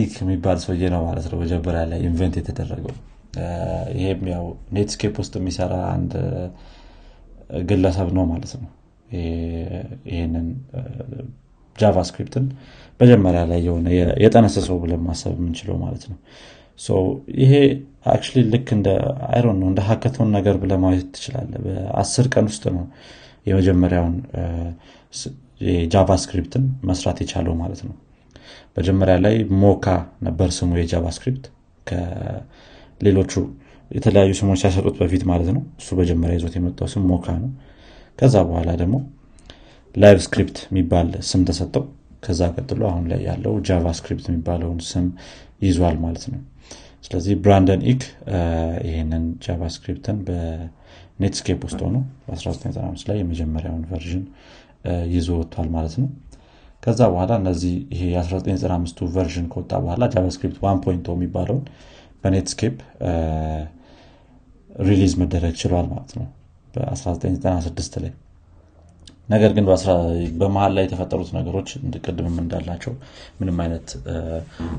ኢክ 0.00 0.12
የሚባል 0.22 0.58
ሰውዬ 0.64 0.82
ነው 0.94 1.00
ማለት 1.06 1.26
ነው 1.30 1.38
መጀመሪያ 1.42 1.82
ላይ 1.90 2.00
invent 2.08 2.34
የተደረገው። 2.40 2.94
ይሄም 3.96 4.20
ያው 4.32 4.44
Netscape 4.74 5.14
ውስጥ 5.22 5.34
የሚሰራ 5.40 5.74
አንድ 5.94 6.12
ግለሰብ 7.68 8.08
ነው 8.16 8.24
ማለት 8.32 8.52
ነው። 8.60 8.70
ይህንን 10.10 10.46
JavaScript 11.76 12.34
ን 12.34 12.46
መጀመሪያ 13.00 13.42
ላይ 13.50 13.60
የሆነ 13.66 13.88
የጠነሰሰው 14.24 14.76
ብለን 14.82 15.02
ማሰብ 15.08 15.34
የምንችለው 15.38 15.76
ማለት 15.84 16.04
ነው። 16.10 16.18
ይሄ 17.38 17.52
actually 18.08 18.42
ልክ 18.52 18.68
እንደ 18.76 18.88
አይሮን 19.30 19.56
ነው 19.60 19.68
እንደ 19.70 19.80
hackathon 19.88 20.28
ነገር 20.36 20.56
ብለህ 20.62 20.72
ማየት 20.82 21.08
ትችላለህ 21.16 21.52
በአስር 21.64 22.26
ቀን 22.34 22.46
ውስጥ 22.50 22.64
ነው 22.76 22.84
የመጀመሪያውን 23.46 24.14
የ 25.68 25.82
JavaScript 25.82 26.50
ን 26.50 26.64
መስራት 26.88 27.18
የቻለው 27.22 27.54
ማለት 27.62 27.80
ነው። 27.86 27.94
መጀመሪያ 28.76 29.14
ላይ 29.24 29.34
Mocha 29.62 29.86
ነበር 30.26 30.48
ስሙ 30.58 30.70
የ 30.80 30.90
JavaScript። 30.90 31.46
ከሌሎቹ 31.86 33.32
የተለያዩ 33.90 34.32
ስሞች 34.38 34.58
ሳይሰጡት 34.62 34.96
በፊት 35.00 35.22
ማለት 35.30 35.48
ነው። 35.56 35.62
እሱ 35.80 35.96
መጀመሪያ 36.00 36.34
ይዞት 36.38 36.54
የመጣው 36.58 36.88
ስም 36.94 37.04
Mocha 37.12 37.36
ነው። 37.44 37.50
ከዛ 38.18 38.36
በኋላ 38.48 38.70
ደግሞ 38.82 38.96
LiveScript 39.94 40.58
የሚባል 40.68 41.08
ስም 41.28 41.42
ተሰጠው። 41.48 41.84
ከዛ 42.24 42.42
ቀጥሎ 42.54 42.82
አሁን 42.90 43.04
ላይ 43.10 43.20
ያለው 43.28 43.54
JavaScript 43.66 44.26
የሚባለውን 44.30 44.78
ስም 44.88 45.06
ይዟል 45.62 45.96
ማለት 46.04 46.24
ነው 46.32 46.40
ስለዚህ 47.08 47.34
Brendan 47.44 47.82
Eich 47.90 48.02
ይህንን 48.88 49.24
JavaScript 49.44 50.04
ን 50.04 50.16
በ 50.26 50.53
Netscape 50.53 51.60
ውስጥ 51.68 51.80
ሆኖ 51.86 51.96
በ1995 52.26 53.08
ላይ 53.10 53.16
የመጀመሪያውን 53.20 53.84
version 53.90 54.24
ይዞ 55.14 55.28
ወጥቷል 55.38 55.68
ማለት 55.76 55.94
ነው። 56.02 56.08
ከዛ 56.82 57.00
በኋላ 57.12 57.32
እነዚህ 57.42 57.72
ይሄ 57.94 58.02
የ1995 58.12 59.00
version 59.16 59.46
ከወጣ 59.52 59.72
በኋላ 59.84 60.04
JavaScript 60.14 60.58
one 60.64 60.78
point 60.84 61.08
የሚባለውን 61.14 61.64
በ 62.22 62.33
Netscape 62.33 62.76
release 64.84 65.12
መደረግ 65.22 65.54
ችሏል 65.60 65.86
ማለት 65.92 66.12
ነው። 66.18 66.26
በ1996 66.74 67.98
ላይ 68.04 68.12
ነገር 69.28 69.50
ግን 69.56 69.64
በመሀል 70.40 70.72
ላይ 70.76 70.84
የተፈጠሩት 70.86 71.30
ነገሮች 71.36 71.70
ቅድምም 72.04 72.36
እንዳልነው 72.42 72.92
ምንም 73.40 73.58
አይነት 73.64 73.88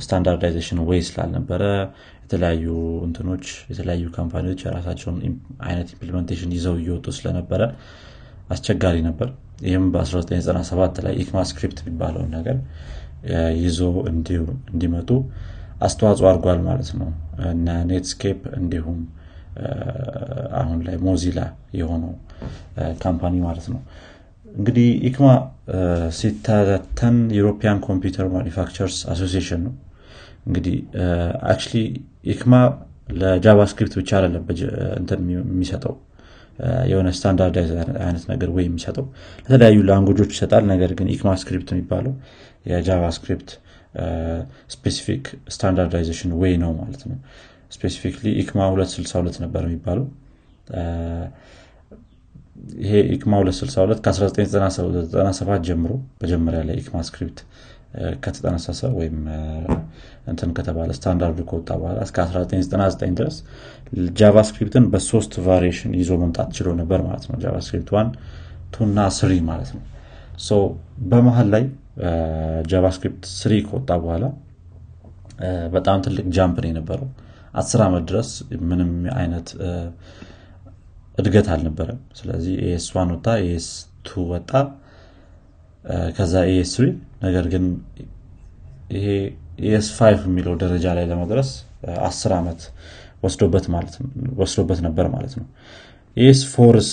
standardization 0.04 0.80
way 0.90 1.02
ስላልነበረ 1.10 1.64
የተለያዩ 2.24 2.66
እንትኖች 3.06 3.46
የተለያዩ 3.70 4.08
company 4.18 4.44
ዎች 4.44 4.60
የራሳቸውን 4.66 5.18
አይነት 5.68 5.88
implementation 5.94 6.52
ይዘው 6.58 6.76
እየወጡ 6.82 7.08
ስለነበረ 7.18 7.62
አስቸጋሪ 8.50 8.98
ነበር። 9.08 9.30
ይህም 9.66 9.86
በ1997 9.94 11.00
ላይ 11.06 11.14
ECMAScript 11.24 11.80
የሚባለውን 11.82 12.30
ነገር 12.38 12.58
ይዞ 13.64 13.80
እንዲመጡ 14.72 15.10
አስተዋጽኦ 15.82 16.28
አድርጓል 16.30 16.60
ማለት 16.68 16.90
ነው። 17.00 17.10
እና 17.52 17.76
Netscape 17.90 18.40
እንዲሁም 18.60 19.00
አሁን 20.60 20.80
ላይ 20.88 20.96
Mozilla 21.06 21.40
የሆነው 21.80 22.14
company 23.04 23.36
ማለት 23.48 23.68
ነው 23.74 23.82
እንግዲህ 24.54 24.88
ECMA 25.10 25.28
ሲተነተን 26.18 27.18
European 27.38 27.80
Computer 27.88 28.28
Manufacturers 28.34 28.98
Association 29.12 29.62
ነው። 29.68 29.74
እንግዲህ 30.48 30.76
actually 31.52 31.74
ECMA 32.34 32.54
ለ 33.14 33.27
JavaScript 33.27 33.94
ብቻ 34.00 34.12
አይደለም 34.18 34.44
እንትን 35.00 35.22
የሚሰጠው 35.36 35.96
የሆነ 36.90 37.08
ስታንዳርድ 37.18 37.58
አይነት 38.04 38.24
ነገር 38.32 38.50
way 38.56 38.64
የሚሰጠው 38.68 39.06
ለተለያዩ 39.44 39.80
language 39.90 40.18
ኦች 40.18 40.32
ይሰጣል። 40.36 40.64
ነገር 40.72 40.92
ግን 41.00 41.08
ECMAScript 41.16 41.70
የሚባለው 41.74 42.14
የ 42.66 42.80
JavaScript 42.80 43.50
specific 44.74 45.24
standardization 45.54 46.32
way 46.42 46.54
ነው 46.64 46.72
ማለት 46.80 47.04
ነው። 47.10 47.18
specifically 47.76 48.28
ECMA 48.44 48.60
262 48.74 49.40
ነበር 49.46 49.64
የሚባለው 49.68 50.06
ይሄ 52.84 52.94
ECMA 53.16 53.34
262 53.42 54.02
ከ1997 54.06 55.68
ጀምሮ 55.68 55.92
መጀመሪያ 56.24 56.62
ላይ 56.70 56.78
ECMAScript 56.82 57.40
ከተጠነሰሰ 58.24 58.82
ወይም 58.98 59.16
እንትን 60.32 60.50
ከተባለ 60.58 60.90
ስታንዳርዱ 60.98 61.40
ከወጣ 61.50 61.70
በኋላ 61.82 62.00
እስከ 62.08 62.18
1999 62.26 63.16
ድረስ 63.20 63.38
JavaScript 64.20 64.75
ን 64.75 64.86
በሶስት 64.94 65.34
version 65.48 65.94
ይዞ 66.02 66.12
መምጣት 66.24 66.50
ችሎ 66.58 66.76
ነበር 66.82 67.00
ማለት 67.08 67.26
ነው። 67.30 67.38
JavaScript 67.44 67.90
one 67.96 68.10
two 68.76 68.92
ና 68.92 69.08
three 69.18 69.34
ማለት 69.50 69.72
ነው። 69.78 69.84
በመሀል 71.12 71.48
ላይ 71.56 71.64
JavaScript 72.72 73.24
three 73.40 73.54
ከወጣ 73.68 73.92
በኋላ 74.04 74.26
በጣም 75.76 75.98
ትልቅ 76.06 76.26
jump 76.38 76.58
ነው 76.64 76.70
የነበረው። 76.72 77.10
አስር 77.54 77.82
ዓመት 77.86 78.04
ድረስ 78.10 78.30
ምንም 78.70 78.92
አይነት 79.20 79.48
እድገት 81.20 81.48
አልነበረም። 81.54 82.00
ስለዚህ 82.20 82.56
ES 82.68 82.86
one 82.96 83.10
ወጣ 83.16 83.28
ES 83.48 83.68
two 84.08 84.22
ወጣ 84.32 84.52
ከዛ 86.18 86.34
ES 86.54 86.72
three። 86.76 86.86
ነገር 87.26 87.46
ግን 87.54 87.66
ይሄ 88.96 89.08
ES 89.70 89.88
five 89.98 90.20
የሚለው 90.30 90.54
ደረጃ 90.64 90.86
ላይ 90.98 91.06
ለመድረስ 91.12 91.50
አስር 92.08 92.32
ዓመት 92.40 92.62
ወስዶበት 94.40 94.80
ነበር 94.88 95.06
ማለት 95.16 95.34
ነው። 95.40 95.46
ኤስ 96.18 96.40
ፎርስ 96.54 96.90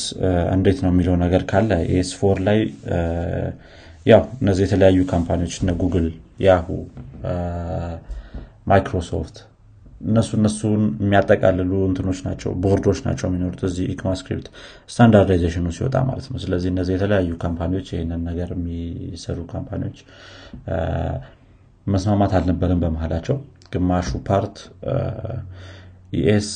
እንዴት 0.54 0.78
ነው 0.85 0.90
የሚለው 0.92 1.14
ነገር 1.25 1.42
ካለ 1.50 1.71
ES 1.97 2.11
four 2.19 2.38
ላይ 2.49 2.59
ያው 4.06 4.23
እነዚህ 4.40 4.62
የተለያዩ 4.66 4.99
company 5.12 5.39
ዎች 5.39 5.55
እነ 5.61 5.71
Google 5.81 6.09
Yahoo 6.40 6.66
Microsoft 8.66 9.37
እነሱ 10.05 10.31
እነሱን 10.38 10.83
የሚያጠቃልሉ 11.03 11.73
እንትኖች 11.88 12.19
ናቸው 12.26 12.50
ቦርዶች 12.65 12.99
ናቸው 13.07 13.26
የሚኖሩት 13.29 13.61
እዚህ 13.69 13.87
ECMAScript 13.95 14.47
standardization 14.93 15.58
ኡ 15.58 15.66
ሲወጣ 15.76 15.97
ማለት 16.09 16.26
ነው። 16.33 16.38
ስለዚህ 16.45 16.71
እነዚህ 16.73 16.95
የተለያዩ 16.97 17.31
company 17.45 17.73
ዎች 17.73 17.88
ይህንን 17.95 18.23
ነገር 18.31 18.50
የሚሰሩ 18.57 19.38
company 19.52 19.82
ዎች 19.82 19.99
መስማማት 21.87 22.33
አልነበረም 22.38 22.81
በመሀላቸው 22.85 23.37
ግማሹ 23.75 24.11
part 24.28 24.57
ES 26.19 26.49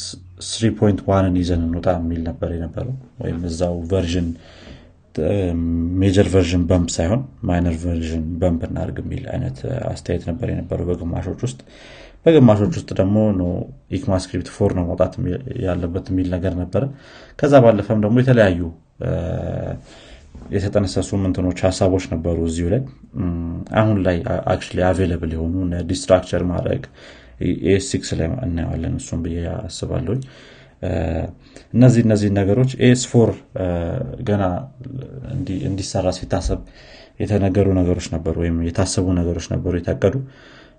3.1ን 0.49 1.35
ይዘን 1.41 1.63
እንውጣ 1.67 1.89
የሚል 1.99 2.21
ነበር 2.29 2.51
የነበረው። 2.57 2.95
ወይም 3.23 3.41
እዛው 3.49 3.75
version 3.91 4.29
major 6.01 6.27
version 6.35 6.63
bump 6.69 6.91
ሳይሆን 6.97 7.21
minor 7.49 7.75
version 7.83 8.23
bump 8.41 8.63
እናርግ 8.69 8.97
የሚል 9.03 9.25
አይነት 9.33 9.59
አስተያየት 9.91 10.25
ነበር 10.31 10.49
የነበረው 10.53 10.87
በግማሾች 10.91 11.41
ውስጥ 11.47 11.61
በግማሾች 12.27 12.73
ውስጥ 12.73 12.91
ደግሞ 12.99 13.17
ECMAScript 13.99 14.49
four 14.57 14.73
ነው 14.79 14.85
መውጣት 14.89 15.13
ያለበት 15.67 16.07
የሚል 16.13 16.29
ነገር 16.35 16.55
ነበረ። 16.63 16.83
ከዛ 17.39 17.55
ባለፈም 17.65 18.01
ደግሞ 18.05 18.17
የተለያዩ 18.23 18.61
የተጠነሰሱ 20.55 21.11
ምንትኖች 21.23 21.59
ሀሳቦች 21.67 22.05
ነበሩ 22.13 22.37
እዚሁ 22.49 22.67
ላይ። 22.73 22.83
አሁን 23.81 23.97
ላይ 24.07 24.17
actually 24.53 24.81
available 24.89 25.33
የሆኑ 25.37 25.55
destructure 25.91 26.43
ማድረግ 26.53 26.83
ኤስ 27.71 27.85
ሲክስ 27.91 28.11
ላይ 28.21 28.29
እናየዋለን 28.47 28.95
እሱም 29.01 29.21
ብዬ 29.25 29.37
አስባለሁኝ። 29.61 30.23
እነዚህ 31.75 32.03
እነዚህ 32.07 32.29
ነገሮች 32.39 32.71
ES 32.87 33.03
four 33.11 33.31
ገና 34.29 34.43
እንዲሰራ 35.69 36.09
ሲታሰብ 36.19 36.61
የተነገሩ 37.21 37.69
ነገሮች 37.81 38.07
ነበሩ 38.15 38.35
ወይም 38.43 38.57
የታሰቡ 38.69 39.07
ነገሮች 39.19 39.47
ነበሩ 39.55 39.73
የታቀዱ 39.79 40.15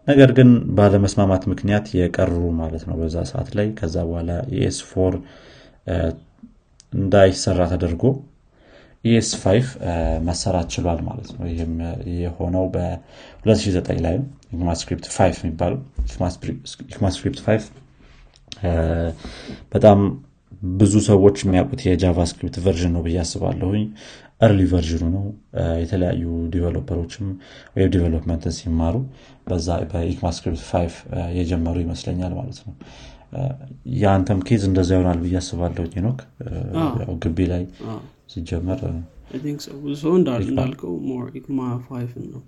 ነገር 0.08 0.30
ግን 0.38 0.50
ባለመስማማት 0.78 1.44
ምክንያት 1.52 1.86
የቀሩ 1.98 2.34
ማለት 2.60 2.84
ነው 2.90 2.96
በዛ 3.02 3.18
ሰዓት 3.32 3.50
ላይ። 3.58 3.68
ከዛ 3.80 3.96
በኋላ 4.08 4.32
ES 4.60 4.78
4 4.92 5.16
እንዳይሰራ 6.94 7.60
ተደርጎ 7.74 8.04
ES 9.06 9.30
5 9.44 9.70
መሰራት 10.28 10.68
ችሏል 10.74 11.00
ማለት 11.08 11.30
ነው። 11.36 11.46
ይህም 11.52 11.72
የሆነው 12.18 12.66
በ2009 12.74 14.02
ላይ 14.06 14.16
ECMAScript 14.56 15.06
5 15.14 15.40
የሚባለው። 15.44 15.80
ECMAScript 16.90 17.40
5 17.48 17.72
በጣም 19.74 20.00
ብዙ 20.62 20.94
ሰዎች 21.08 21.38
የሚያውቁት 21.44 21.82
የ 21.86 21.98
JavaScript 21.98 22.58
version 22.66 22.92
ነው 22.96 23.02
ብዬ 23.06 23.18
አስባለሁኝ። 23.24 23.86
early 24.42 24.60
version 24.72 24.97
ኡ 24.97 25.04
ነው። 25.16 25.24
የተለያዩ 25.82 26.24
developer 26.54 26.97
ኦችም 26.97 27.26
web 27.78 27.90
development 27.96 28.45
ን 28.45 28.54
ሲማሩ 28.58 28.96
በዛ 29.48 29.78
በ 29.92 30.04
ECMAScript 30.04 30.62
5 30.72 31.00
የጀመሩ 31.38 31.76
ይመስለኛል 31.86 32.34
ማለት 32.40 32.60
ነው። 32.66 32.74
የአንተም 34.00 34.40
case 34.48 34.64
እንደዛ 34.70 34.90
ይሆናል 34.98 35.20
ብዬ 35.24 35.36
አስባለሁ 35.42 35.86
ኖክ 36.08 36.20
ግቢ 37.24 37.48
ላይ 37.52 37.64
ሲጀመር 38.34 38.80
ሰው 40.02 40.14
እንዳልከው 40.20 40.96
ECMA 41.40 41.60
five 41.88 42.13
ን 42.13 42.26
ነው። 42.34 42.42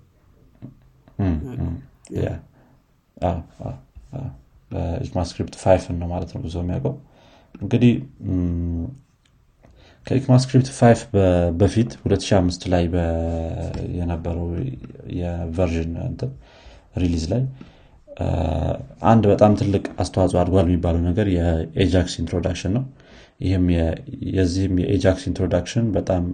ECMAScript 5.06 5.54
five 5.64 5.85
ን 5.85 5.96
ነው 6.02 6.08
ማለት 6.12 6.30
ነው 6.34 6.40
ብዙ 6.46 6.54
የሚያውቀው 6.62 6.94
እንግዲህ 7.54 7.92
ከ 10.06 10.16
ECMAScript 10.16 10.68
five 10.78 11.00
በፊት 11.60 11.90
2005 12.02 12.66
ላይ 12.72 12.82
የነበረው 13.98 14.48
የ 15.18 15.34
version 15.34 15.92
release 17.02 17.24
ላይ 17.32 17.42
አንድ 19.12 19.24
በጣም 19.32 19.52
ትልቅ 19.60 19.84
አስተዋጽኦ 19.98 20.38
አድርጓል 20.42 20.66
የሚባለው 20.68 21.02
ነገር 21.08 21.28
የ 21.36 21.62
Ajax 21.62 22.14
introduction 22.22 22.72
ነው። 22.76 22.84
ይህም 23.40 23.64
የዚህም 24.34 24.74
የ 24.82 24.96
Ajax 24.96 25.24
introduction 25.30 25.86
በጣም 25.96 26.24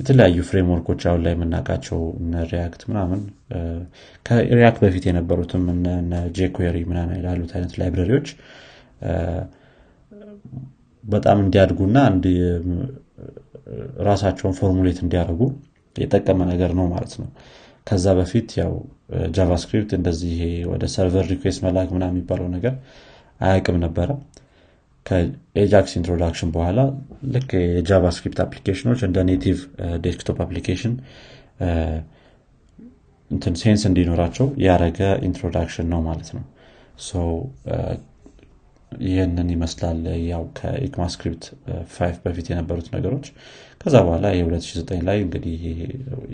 የተለያዩ 0.00 0.44
framework 0.48 0.84
ኦች 0.84 1.00
አሁን 1.08 1.20
ላይ 1.24 1.32
የምናውቃቸው 1.34 1.98
React 2.52 2.82
ምናምን 2.90 3.20
ከ 4.26 4.41
React 4.41 4.78
በፊት 4.84 5.04
የነበሩትም 5.08 5.64
jQuery 6.38 6.78
ምናምን 6.90 7.18
ላሉት 7.26 7.52
አይነት 7.56 7.74
library 7.80 8.11
ዎች 8.11 8.28
በጣም 11.04 11.38
እንዲያድጉና 11.44 11.98
ራሳቸውን 14.06 14.54
formulate 14.58 14.98
እንዲያደርጉ 15.04 15.42
የጠቀመ 15.96 16.40
ነገር 16.50 16.70
ነው 16.78 16.86
ማለት 16.92 17.14
ነው። 17.20 17.28
ከዛ 17.86 18.06
በፊት 18.18 18.50
ያው 18.60 18.72
JavaScript 19.36 19.90
እንደዚህ 19.98 20.36
ወደ 20.72 20.84
server 20.94 21.24
request 21.32 21.60
መላክ 21.64 21.88
ምናምን 21.94 22.04
የሚባለው 22.10 22.48
ነገር 22.54 22.74
አያቅም 23.40 23.78
ነበረ። 23.84 24.08
ከ 25.06 25.35
Ajax 25.35 25.92
introduction 25.98 26.50
በኋላ 26.56 26.80
ልክ 27.34 27.48
የ 27.68 27.80
JavaScript 27.80 28.40
application 28.44 28.85
ኦች 28.85 29.00
እንደ 29.08 29.18
native 29.30 29.58
desktop 30.04 30.38
application 30.44 30.94
እንትን 33.30 33.54
sense 33.62 33.82
እንዲኖራቸው 33.90 34.46
ያደረገ 34.66 35.00
introduction 35.28 35.86
ነው 35.92 36.00
ማለት 36.08 36.30
ነው 36.36 36.44
ይህንን 39.06 39.48
ይመስላል። 39.54 40.00
ያው 40.28 40.42
ከ 40.58 40.72
ECMAScript 40.72 41.44
five 41.94 42.16
በፊት 42.24 42.46
የነበሩት 42.52 42.88
ነገሮች። 42.94 43.26
ከዛ 43.80 43.94
በኋላ 44.06 44.26
የ2009 44.34 45.00
ላይ 45.08 45.18
እንግዲህ 45.24 45.60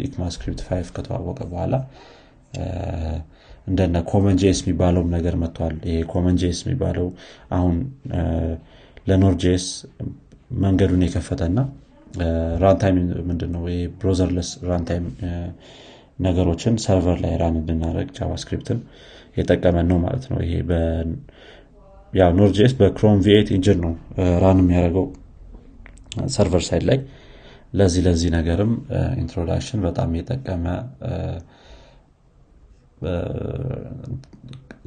ECMAScript 0.07 0.63
five 0.67 0.89
ከተዋወቀ 0.97 1.41
በኋላ 1.53 1.75
እንደነ 3.67 3.97
CommonJS 4.11 4.59
የሚባለውም 4.63 5.11
ነገር 5.17 5.35
መጥቷል። 5.43 5.75
ይሄ 5.89 5.99
CommonJS 6.13 6.59
የሚባለው 6.65 7.09
አሁን 7.57 7.75
ለ 9.07 9.35
Node.js 9.43 9.67
መንገዱን 10.59 11.03
የከፈተና 11.07 11.59
runtime 12.63 12.99
ምንድነው? 13.29 13.63
browserless 13.99 14.51
runtime 14.69 15.07
ነገሮችን 16.27 16.75
server 16.85 17.19
ላይ 17.25 17.35
run 17.43 17.57
እንድናደረግ 17.61 18.09
JavaScript 18.17 18.69
ን 18.69 18.79
የጠቀመን 19.37 19.87
ነው 19.91 19.99
ማለት 20.05 20.25
ነው። 20.31 20.39
ይሄ 20.45 20.55
ያው 22.13 22.31
Node.js 22.39 22.73
በ 22.79 22.89
Chrome 22.89 23.19
V8 23.25 23.49
engine 23.57 23.79
ነው 23.85 23.93
run 24.43 24.61
የሚያደርገው 24.63 25.07
server 26.35 26.63
side 26.69 26.85
ላይ። 26.89 26.99
ለዚህ 27.73 28.03
ለዚህ 28.07 28.31
ነገርም 28.35 28.73
introduction 29.23 29.81
በጣም 29.87 30.11
የጠቀመ 30.19 30.65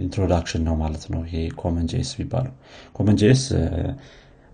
introduction 0.04 0.64
ነው 0.68 0.76
ማለት 0.82 1.04
ነው 1.14 1.22
ይሄ 1.28 1.36
CommonJS 1.62 2.10
የሚባለው። 2.16 2.54
CommonJS 2.96 3.44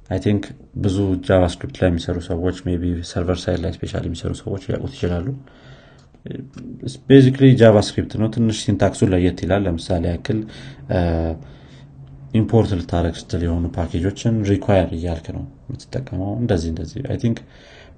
I 0.10 0.20
think 0.26 0.44
ብዙ 0.84 0.98
JavaScript 1.28 1.78
ላይ 1.82 1.90
የሚሰሩ 1.92 2.18
ሰዎች 2.28 2.58
ቢ 2.82 2.92
server 3.12 3.40
side 3.44 3.60
ላይ 3.64 3.72
special 3.78 4.04
የሚሰሩ 4.08 4.34
ሰዎች 4.42 4.62
ሊያውቁት 4.68 4.94
ይችላሉ። 4.98 5.28
basically 7.10 7.46
JavaScript 7.62 8.14
ነው። 8.22 8.30
ትንሽ 8.36 8.58
syntax 8.64 8.92
ኡ 8.92 9.02
ለየት 9.12 9.40
ይላል። 9.46 9.62
ለምሳሌ 9.68 10.04
ያክል 10.14 10.40
import 12.34 12.70
ልታደረግ 12.80 13.16
ስትል 13.20 13.42
የሆኑ 13.46 13.66
package 13.76 14.08
ኦችን 14.08 14.36
require 14.50 14.90
እያልክ 14.98 15.28
ነው 15.36 15.44
የምትጠቀመው። 15.66 16.32
እንደዚህ 16.42 16.70
እንደዚህ 16.74 17.02
I 17.12 17.18
think 17.24 17.38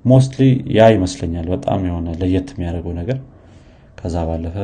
mostly 0.06 0.44
ያ 0.78 0.86
ይመስለኛል 0.96 1.48
በጣም 1.54 1.80
የሆነ 1.88 2.10
ለየት 2.22 2.50
የሚያደርገው 2.54 2.94
ነገር። 3.00 3.18
ከዛ 4.00 4.18
ባለፈ 4.30 4.58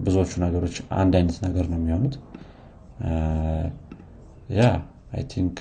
ብዙዎቹ 0.00 0.32
ነገሮች 0.44 0.76
አንድ 1.00 1.12
አይነት 1.20 1.36
ነገር 1.46 1.66
ነው 1.72 1.78
የሚሆኑት። 1.80 2.16
ያ 4.58 4.62
I 5.12 5.22
think 5.32 5.56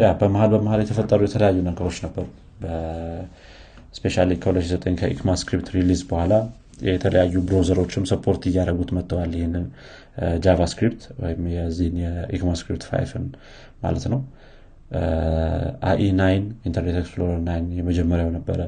ያ 0.00 0.08
በመሀል 0.20 0.50
በመሀል 0.54 0.80
የተፈጠሩ 0.82 1.20
የተለያዩ 1.26 1.58
ነገሮች 1.70 1.98
ነበሩ። 2.06 2.26
especially 3.96 4.16
ከ2009 4.42 4.94
ከ 5.00 5.11
ECMAScript 5.11 5.68
release 5.76 6.02
በኋላ 6.10 6.34
የተለያዩ 6.86 7.34
browser 7.48 7.78
ኦችም 7.78 8.04
support 8.10 8.42
እያደረጉት 8.50 8.90
መጥተዋል 8.96 9.32
ይህንን 9.38 9.64
JavaScript 10.44 11.02
ወይም 11.22 11.42
የዚህን 11.54 11.96
የ 12.02 12.16
ECMAScript 12.16 12.84
five 12.90 13.13
ን 13.13 13.24
ማለት 13.82 14.04
ነው። 14.12 14.20
IE 15.90 16.02
nine 16.18 16.44
Internet 16.68 16.96
Explorer 17.00 17.38
nine 17.46 17.66
የመጀመሪያው 17.78 18.30
ነበረ። 18.36 18.60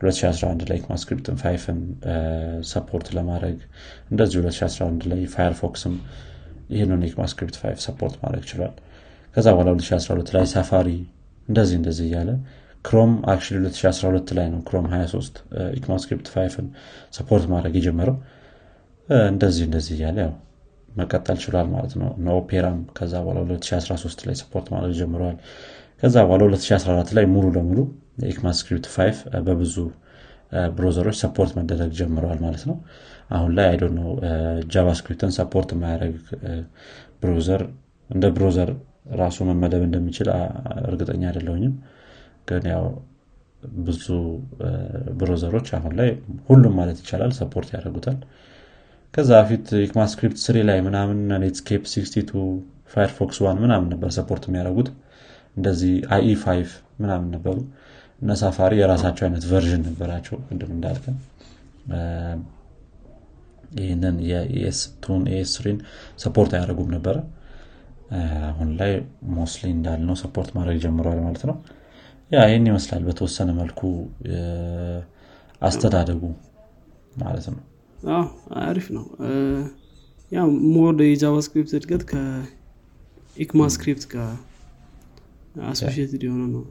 2011 0.00 0.64
ላይ 0.70 0.76
ECMAScript 0.80 1.27
ን 1.27 1.36
five 1.42 1.66
ን 1.66 1.78
support 2.70 3.08
ለማድረግ 3.18 3.58
እንደዚህ 4.10 4.38
2011 4.40 5.06
ላይ 5.12 5.20
Firefox 5.34 5.81
ም 5.81 5.94
ይህንን 6.70 7.02
ECMAScript 7.10 7.56
five 7.62 7.78
support 7.86 8.14
ማድረግ 8.22 8.44
ችሏል። 8.50 8.74
ከዛ 9.36 9.46
በኋላ 9.54 9.68
2012 9.76 10.34
ላይ 10.36 10.44
Safari 10.52 10.88
እንደዚህ 11.48 11.76
እንደዚህ 11.80 12.06
እያለ 12.08 12.30
Chrome 12.84 13.12
አክ 13.32 13.40
2012 13.48 14.32
ላይ 14.38 14.46
ነው 14.52 14.60
Chrome 14.68 14.86
23 14.92 15.36
ECMAScript 15.78 16.28
five 16.34 16.55
ን 16.55 16.66
support 17.16 17.44
ማድረግ 17.52 17.74
የጀመረው። 17.78 18.16
እንደዚህ 19.28 19.64
እንደዚህ 19.68 19.94
እያለ 19.96 20.18
ያው 20.24 20.32
መቀጠል 20.96 21.38
ችሏል 21.44 21.68
ማለት 21.74 21.92
ነው። 22.00 22.08
Opera 22.36 22.66
ም 22.66 22.78
ከዛ 22.98 23.12
በኋላ 23.24 23.38
2013 23.46 24.26
ላይ 24.28 24.36
support 24.42 24.66
ማድረግ 24.74 24.94
ጀምረዋል። 25.00 25.36
ከዛ 26.02 26.16
በኋላ 26.26 26.42
2014 26.48 27.12
ላይ 27.18 27.26
ሙሉ 27.34 27.46
ለሙሉ 27.56 27.78
ECMAScript 28.32 28.86
5 28.96 29.18
በብዙ 29.46 29.76
browser 30.76 31.02
ኦች 31.02 31.16
support 31.22 31.52
መደረግ 31.58 31.90
ጀምረዋል 32.00 32.38
ማለት 32.46 32.64
ነው። 32.70 32.76
አሁን 33.30 33.50
ላይ 33.58 33.66
I 33.70 33.72
don't 33.72 33.84
know 33.98 34.08
JavaScript 34.74 35.21
ን 35.21 35.30
support 35.38 35.70
የማያደረግ 35.74 36.16
browser 37.22 37.62
እንደ 38.10 38.26
browser 38.36 38.70
ራሱ 39.20 39.38
መመደብ 39.48 39.82
እንደሚችል 39.86 40.28
እርግጠኛ 40.90 41.22
አይደለውኝም 41.30 41.72
ግን 42.48 42.64
ያው 42.72 42.84
ብዙ 43.82 44.06
browser 45.18 45.50
ኦች 45.50 45.68
አሁን 45.78 45.92
ላይ 45.98 46.08
ሁሉም 46.48 46.74
ማለት 46.78 46.98
ይቻላል 47.02 47.32
support 47.38 47.68
ያደርጉታል። 47.74 48.16
ከዛ 49.14 49.30
በፊት 49.42 49.66
ECMAScript 49.86 50.38
three 50.44 50.58
ላይ 50.68 50.78
ምናምን 50.86 51.18
Netscape 51.42 51.82
62 51.90 52.32
Firefox 52.94 53.38
one 53.44 53.58
ምናምን 53.64 53.88
ነበር 53.92 54.10
support 54.16 54.44
የሚያደርጉት። 54.48 54.88
እንደዚህ 55.56 55.94
IE 56.14 56.28
five 56.42 56.70
ምናምን 57.00 57.28
ነበሩ። 57.36 57.56
እነ 58.20 58.32
Safari 58.40 58.72
የራሳቸው 58.80 59.24
አይነት 59.26 59.44
version 59.50 59.82
ነበራቸው 59.88 60.36
ቅድም 60.48 60.72
እንዳልከን 60.74 61.16
ይህንን 63.78 64.16
የኤስቱን 64.30 65.22
ኤስሪን 65.36 65.78
ሰፖርት 66.22 66.52
አያደርጉም 66.56 66.90
ነበረ። 66.96 67.16
አሁን 68.48 68.70
ላይ 68.80 68.92
mostly 69.36 69.62
እንዳልነው 69.76 70.16
support 70.22 70.50
ማድረግ 70.56 70.76
ጀምረዋል 70.84 71.20
ማለት 71.26 71.44
ነው 71.50 71.56
ያ 72.32 72.42
ይህን 72.44 72.66
ይመስላል 72.68 73.02
በተወሰነ 73.06 73.50
መልኩ 73.58 73.80
አስተዳደጉ 75.62 76.22
ማለት 77.16 77.46
ነው። 77.50 77.60
አሪፍ 78.62 78.86
ነው። 78.96 79.04
ያው 80.32 80.46
more 80.74 80.94
የ 81.04 81.15
JavaScript 81.15 81.72
እድገት 81.78 82.02
ከ 82.10 82.42
ECMAScript 82.42 84.04
ጋር 84.12 84.30
associated 85.66 86.22
የሆነ 86.26 86.42
ነው 86.54 86.62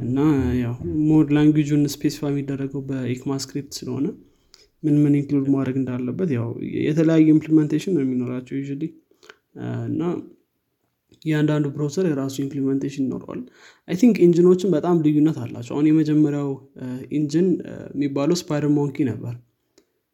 እና 0.00 0.18
ያው 0.60 0.74
ሞድ 1.08 1.28
language 1.36 1.67
ኡን 1.67 1.82
specify 1.94 2.30
የሚደረገው 2.32 2.82
በ 2.86 3.00
ECMAScript 3.00 3.72
ስለሆነ 3.78 4.06
ምን 4.82 4.94
ምን 5.02 5.14
include 5.18 5.48
ማድረግ 5.54 5.76
እንዳለበት 5.80 6.30
ያው 6.36 6.46
የተለያዩ 6.86 7.26
implementation 7.34 7.94
ነው 7.96 8.02
የሚኖራቸው 8.04 8.54
ዩ 8.60 8.76
እና 9.88 10.02
እያንዳንዱ 11.22 11.66
browser 11.74 12.04
የራሱ 12.08 12.36
implementation 12.44 13.04
ይኖረዋል። 13.06 13.40
I 13.88 13.96
think 14.00 14.16
engine 14.26 14.48
ኦችን 14.48 14.70
በጣም 14.76 14.96
ልዩነት 15.04 15.38
አላቸው። 15.42 15.74
አሁን 15.76 15.88
የመጀመሪያው 15.90 16.50
engine 17.18 17.48
የሚባለው 17.94 18.38
SpiderMonkey 18.40 19.04
ነበር። 19.10 19.34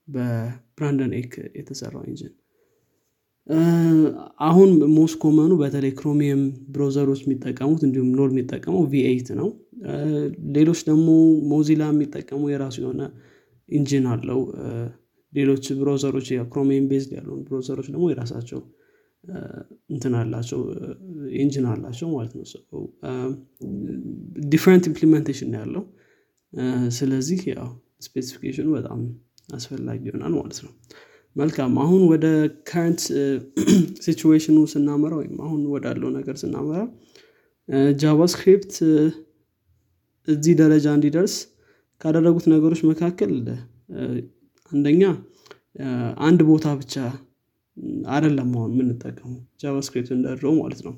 በብራንደን 0.09 1.13
ኤክ 1.21 1.33
የተሰራው 1.59 2.03
engine 2.11 2.35
አሁን 4.47 4.71
most 4.95 5.13
common 5.23 5.45
ኡ 5.45 5.53
በተለይ 5.61 5.93
Chromium 5.99 6.41
browser 6.75 7.04
ኦች 7.04 7.21
የሚጠቀሙት 7.25 7.83
እንዲሁም 7.87 8.09
Node 8.19 8.31
የሚጠቀመው 8.33 8.83
V8 8.93 9.29
ነው። 9.41 9.49
ሌሎች 10.57 10.81
ደግሞ 10.89 11.09
Mozilla 11.53 11.83
የሚጠቀሙ 11.93 12.43
የራሱ 12.53 12.77
የሆነ 12.83 13.03
engine 13.69 14.07
አለው። 14.13 14.41
ሌሎች 15.33 15.65
browser 15.81 16.11
ኦች 16.11 16.29
Chromium 16.53 16.89
based 16.91 17.13
ያለውን 17.17 17.41
browser 17.49 17.74
ኦች 17.74 17.89
ደግሞ 17.93 18.05
የራሳቸው 18.13 18.61
እንትን 19.91 20.15
አላቸው 20.21 20.61
engine 21.41 21.67
አላቸው 21.73 22.09
ማለት 22.15 22.33
ነው። 22.37 22.83
different 24.47 24.85
implementation 24.91 25.53
ያለው። 25.59 25.85
ስለዚህ 26.97 27.41
ያው 27.53 27.69
specification 28.07 28.60
ኑ 28.60 28.69
በጣም 28.77 29.01
አስፈላጊ 29.55 30.01
ይሆናል 30.09 30.33
ማለት 30.39 30.59
ነው። 30.67 30.73
መልካም 31.37 31.73
አሁን 31.83 32.03
ወደ 32.11 32.27
current 32.69 33.01
situation 34.05 34.49
ኑ 34.49 34.59
ስናመራ 34.73 35.13
ወይም 35.21 35.35
አሁን 35.47 35.61
ወዳለው 35.73 36.11
ነገር 36.17 36.37
ስናመራ 36.43 36.79
JavaScript 38.01 38.75
እዚህ 40.29 40.55
ደረጃ 40.61 40.87
እንዲደርስ 40.97 41.35
ካደረጉት 42.01 42.47
ነገሮች 42.55 42.81
መካከል 42.91 43.33
አንደኛ 44.73 45.03
አንድ 46.27 46.41
ቦታ 46.49 46.67
ብቻ 46.81 46.95
አደለም 48.11 48.51
አሁን 48.57 48.71
የምንጠቀመው 48.75 49.33
JavaScript 49.63 50.11
እንደድሮ 50.17 50.51
ማለት 50.61 50.81
ነው። 50.87 50.93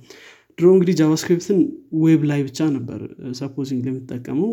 ድሮ 0.58 0.66
እንግዲህ 0.74 0.94
JavaScript 1.00 1.49
ን 1.49 1.58
web 2.04 2.22
ላይ 2.30 2.40
ብቻ 2.46 2.68
ነበር 2.76 3.00
supposedly 3.38 3.82
ለሚጠቀመው 3.88 4.50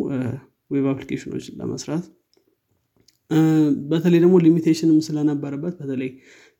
web 0.72 0.86
application 0.92 1.31
ኖች 1.31 1.46
ለመስራት። 1.60 2.06
በተለይ 3.92 4.20
ደግሞ 4.24 4.36
limitation 4.46 4.89
ም 4.89 4.98
ስለነበረበት 5.06 5.76
በተለይ 5.80 6.10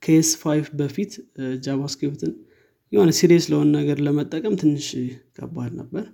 ከ 0.04 0.17
ES 0.17 0.30
five 0.42 0.68
በፊት 0.80 1.12
JavaScript 1.66 2.21
ን 2.21 2.32
የሆነ 2.92 3.12
serious 3.20 3.46
ለሆነ 3.52 3.70
ነገር 3.80 3.98
ለመጠቀም 4.08 4.56
ትንሽ 4.62 4.88
ከባድ 5.38 5.72
ነበር። 5.82 6.06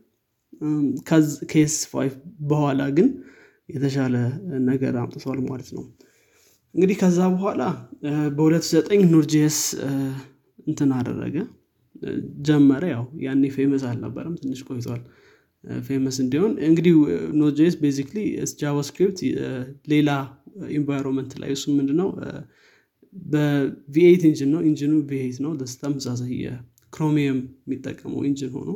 ከ 1.51 1.63
ES 1.63 1.75
five 1.91 2.13
በኋላ 2.49 2.81
ግን 2.97 3.07
የተሻለ 3.69 4.15
ነገር 4.69 4.93
አምጥቷል 5.01 5.39
ማለት 5.47 5.69
ነው 5.75 5.83
እንግዲህ 6.75 6.95
ከዛ 7.01 7.19
በኋላ 7.33 7.61
በ2009 8.37 9.01
Node.js 9.11 9.57
እንትን 10.67 10.91
አደረገ። 10.97 11.35
ጀመረ። 12.45 12.83
ያው 12.93 13.03
ያኔ 13.25 13.43
famous 13.55 13.83
አልነበረም 13.89 14.35
ትንሽ 14.39 14.61
ቆይቷል። 14.67 15.01
famous 15.87 16.15
እንዲሆን 16.23 16.53
እንግዲህ 16.67 16.93
Node.js 17.41 17.75
basically 17.81 18.19
JavaScript 18.61 19.19
ሌላ 19.91 20.09
environment 20.77 21.33
ላይ 21.41 21.51
እሱ 21.55 21.65
ምንድነው? 21.77 22.09
በ 23.15 23.69
V8 23.69 24.23
engine 24.29 24.49
ነው። 24.53 24.61
ኢንጂኑ 24.69 24.93
ቪኤት 25.09 25.37
ነው። 25.45 25.51
ተመሳሳይ 25.81 26.33
የ 26.45 26.64
Chromium 26.64 27.39
የሚጠቀመው 27.63 28.21
engine 28.29 28.51
ሆኖ። 28.57 28.71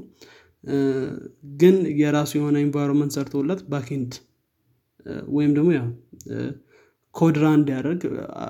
ግን 1.56 1.76
የራሱ 2.02 2.32
የሆነ 2.40 2.58
environment 2.66 3.14
ሰርቶለት 3.18 3.62
backend 3.72 4.14
ወይም 5.34 5.52
ደግሞ 5.58 5.72
ያ 7.16 7.20
ኮድ 7.20 7.31
ራን 7.31 7.46
እንዲያደርግ 7.58 8.02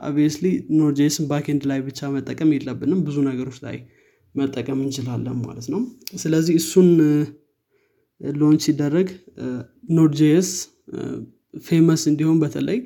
obviously 0.08 0.46
Node.js 0.78 1.15
ን 1.15 1.26
backend 1.32 1.64
ላይ 1.70 1.80
ብቻ 1.88 2.10
መጠቀም 2.14 2.52
የለብንም። 2.56 3.00
ብዙ 3.08 3.18
ነገሮች 3.28 3.58
ላይ 3.66 3.76
መጠቀም 4.36 4.80
እንችላለን 4.86 5.38
ማለት 5.44 5.68
ነው። 5.74 5.82
ስለዚህ 6.22 6.56
እሱን 6.62 6.88
launch 8.22 8.62
ሲደረግ 8.68 9.10
Node.js 9.98 10.50
famous 11.66 12.02
እንዲሆን 12.12 12.38
በተለይ 12.44 12.80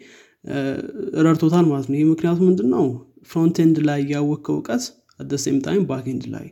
ረድቶታል 1.26 1.66
ማለት 1.72 1.88
ነው። 1.90 1.98
ይህ 2.00 2.08
ምክንያቱ 2.12 2.40
ምንድነው? 2.50 2.86
frontend 3.32 3.78
ላይ 3.90 4.00
ያወቀው 4.14 4.56
እውቀት 4.58 4.84
at 5.20 5.25
the 5.25 5.34
same 5.44 5.58
time 5.66 5.84
backend 5.90 6.26
ላይ 6.36 6.46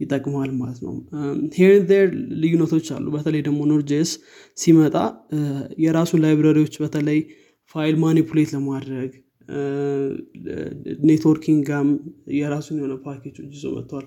ይጠቅመዋል 0.00 0.50
ማለት 0.60 0.78
ነው። 0.86 0.94
ሄር 1.58 1.72
ልዩነቶች 2.42 2.86
አሉ። 2.96 3.06
በተለይ 3.14 3.42
ደግሞ 3.48 3.60
Node.js 3.70 4.10
ሲመጣ 4.58 4.96
የራሱ 5.84 6.10
library 6.24 6.56
ዎች 6.56 6.74
በተለይ 6.82 7.20
file 7.74 7.96
manipulate 8.02 8.50
ለማድረግ 8.56 9.10
networking 11.08 11.60
ጋም 11.68 11.88
የራሱን 12.38 12.76
የሆነ 12.80 12.94
ፓኬጆች 13.04 13.38
ይዞ 13.50 13.64
መጥተዋል 13.76 14.06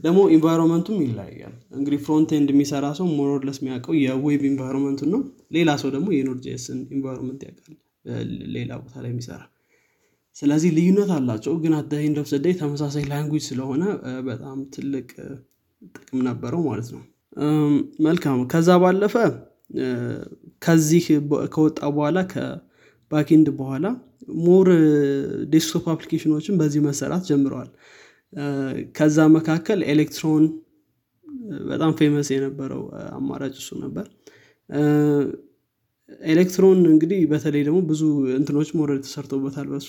ደግሞ 0.00 0.20
environment 0.34 0.81
ኡም 0.81 0.98
ይለያያል። 1.04 1.54
እንግዲህ 1.76 1.98
front 2.06 2.30
end 2.36 2.48
የሚሰራ 2.52 2.86
ሰው 2.98 3.06
more 3.18 3.34
or 3.34 3.42
less 3.42 3.58
የሚያውቀው 3.60 3.94
የ 4.00 4.17
web 4.17 4.42
environment 4.50 4.94
ኡን 4.94 5.10
ነው። 5.14 5.20
ሌላ 5.56 5.70
ሰው 5.82 5.90
ደግሞ 5.94 6.08
የ 6.16 6.28
Node.js 6.28 6.68
ን 6.68 6.80
environment 6.96 7.42
ያውቃል። 7.46 7.76
ሌላ 8.56 8.72
ቦታ 8.82 8.94
ላይ 9.04 9.10
የሚሰራ። 9.12 9.40
ስለዚህ 10.36 10.70
ልዩነት 10.76 11.10
አላቸው። 11.16 11.54
ግን 11.62 11.74
at 11.78 11.84
the 11.84 11.92
end 12.04 12.18
of 12.22 12.28
ተመሳሳይ 12.60 13.04
language 13.12 13.44
ስለሆነ 13.48 13.82
በጣም 14.26 14.58
ትልቅ 14.74 15.08
ጥቅም 15.94 16.20
ነበረው 16.28 16.62
ማለት 16.68 16.88
ነው። 16.94 17.02
መልካም። 18.06 18.38
ከዛ 18.52 18.70
ባለፈ 18.82 19.14
ከዚህ 20.62 21.04
ከወጣ 21.54 21.78
በኋላ 21.94 22.18
ከ 23.10 23.18
backend 23.18 23.48
በኋላ 23.58 23.86
more 24.44 24.68
desktop 25.52 25.84
application 25.92 26.32
ኖችን 26.32 26.54
በዚህ 26.60 26.80
መሰራት 26.86 27.24
ጀምረዋል። 27.28 27.68
ከዛ 28.96 29.26
መካከል 29.36 29.80
ኤሌክትሮን 29.92 30.44
በጣም 31.68 31.92
famous 31.98 32.28
የነበረው 32.34 32.82
አማራጭ 33.16 33.54
እሱ 33.60 33.70
ነበር። 33.84 34.06
ኤሌክትሮን 36.28 36.80
እንግዲህ 36.92 37.20
በተለይ 37.32 37.62
ደግሞ 37.68 37.78
ብዙ 37.90 38.02
እንትኖች 38.38 38.68
more 38.78 38.87
or 38.87 38.91
less 38.91 39.00
ተሰርቶበታል 39.06 39.68
በሱ። 39.72 39.88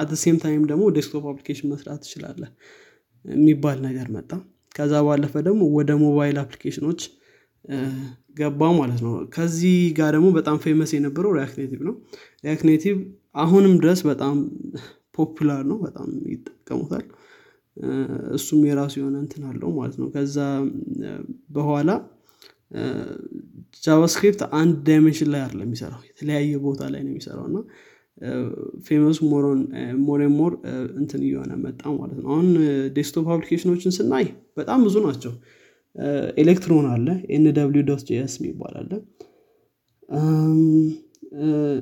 at 0.00 0.10
same 0.22 0.36
time 0.42 0.62
ደግሞ 0.70 0.84
desktop 0.96 1.24
application 1.32 1.70
መስራት 1.72 2.00
ትችላለህ 2.04 2.42
የሚባል 3.24 3.78
ነገር 3.86 4.08
መጣ። 4.16 4.30
ከዛ 4.74 4.94
ባለፈ 5.06 5.34
ደግሞ 5.48 5.62
ወደ 5.76 5.90
mobile 6.04 6.38
application 6.42 6.86
ኖች 6.86 7.02
ገባ 8.36 8.70
ማለት 8.78 9.00
ነው። 9.04 9.12
ከዚህ 9.34 9.76
ጋር 9.98 10.10
ደግሞ 10.16 10.28
በጣም 10.36 10.56
famous 10.64 10.90
የነበረው 10.96 11.32
React 11.36 11.56
Native 11.62 11.80
ነው። 11.88 11.94
React 12.44 12.64
Native 12.70 12.96
አሁንም 13.36 13.74
ድረስ 13.80 14.00
በጣም 14.08 14.36
popular 15.16 15.62
ነው። 15.70 15.78
በጣም 15.84 16.08
ይጠቀሙታል። 16.32 17.04
እሱም 18.36 18.60
የራሱ 18.66 18.94
የሆነ 19.00 19.16
እንትን 19.22 19.42
አለው 19.48 19.70
ማለት 19.78 19.96
ነው። 20.00 20.08
ከዛ 20.14 20.36
በኋላ 21.50 21.90
JavaScript 23.82 24.42
አንድ 24.58 24.76
dimension 24.86 25.28
ላይ 25.34 25.42
አለ 25.46 25.58
የሚሰራው። 25.64 26.02
የተለያየ 26.10 26.54
ቦታ 26.64 26.82
ላይ 26.92 27.00
ነው 27.04 27.10
የሚሰራው 27.12 27.46
እና 27.50 27.58
famous 28.86 29.18
more 29.28 29.44
more 30.36 30.52
እንትን 31.00 31.22
እየሆነ 31.26 31.52
መጣ 31.64 31.82
ማለት 31.96 32.18
ነው። 32.20 32.28
አሁን 32.32 32.48
desktop 32.98 33.26
application 33.34 33.73
ኖችን 33.73 33.94
ስናይ 33.96 34.26
በጣም 34.56 34.80
ብዙ 34.86 34.96
ናቸው 35.06 35.32
ኤሌክትሮን 36.38 36.86
አለ 36.92 37.06
N 37.30 37.44
dot 37.88 38.02
js 38.08 38.34
የሚባል 38.38 38.74
አለ። 38.80 38.90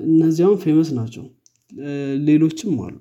እነዚያም 0.08 0.56
famous 0.62 0.90
ናቸው። 0.98 1.24
ሌሎችም 2.26 2.74
አሉ 2.86 2.98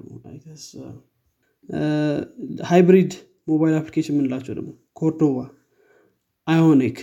hybrid 2.69 3.11
mobile 3.47 3.75
application 3.79 4.15
የምንላቸው 4.15 4.53
ደግሞ 4.57 4.69
Cordova 4.99 5.35
Ionic 6.47 6.97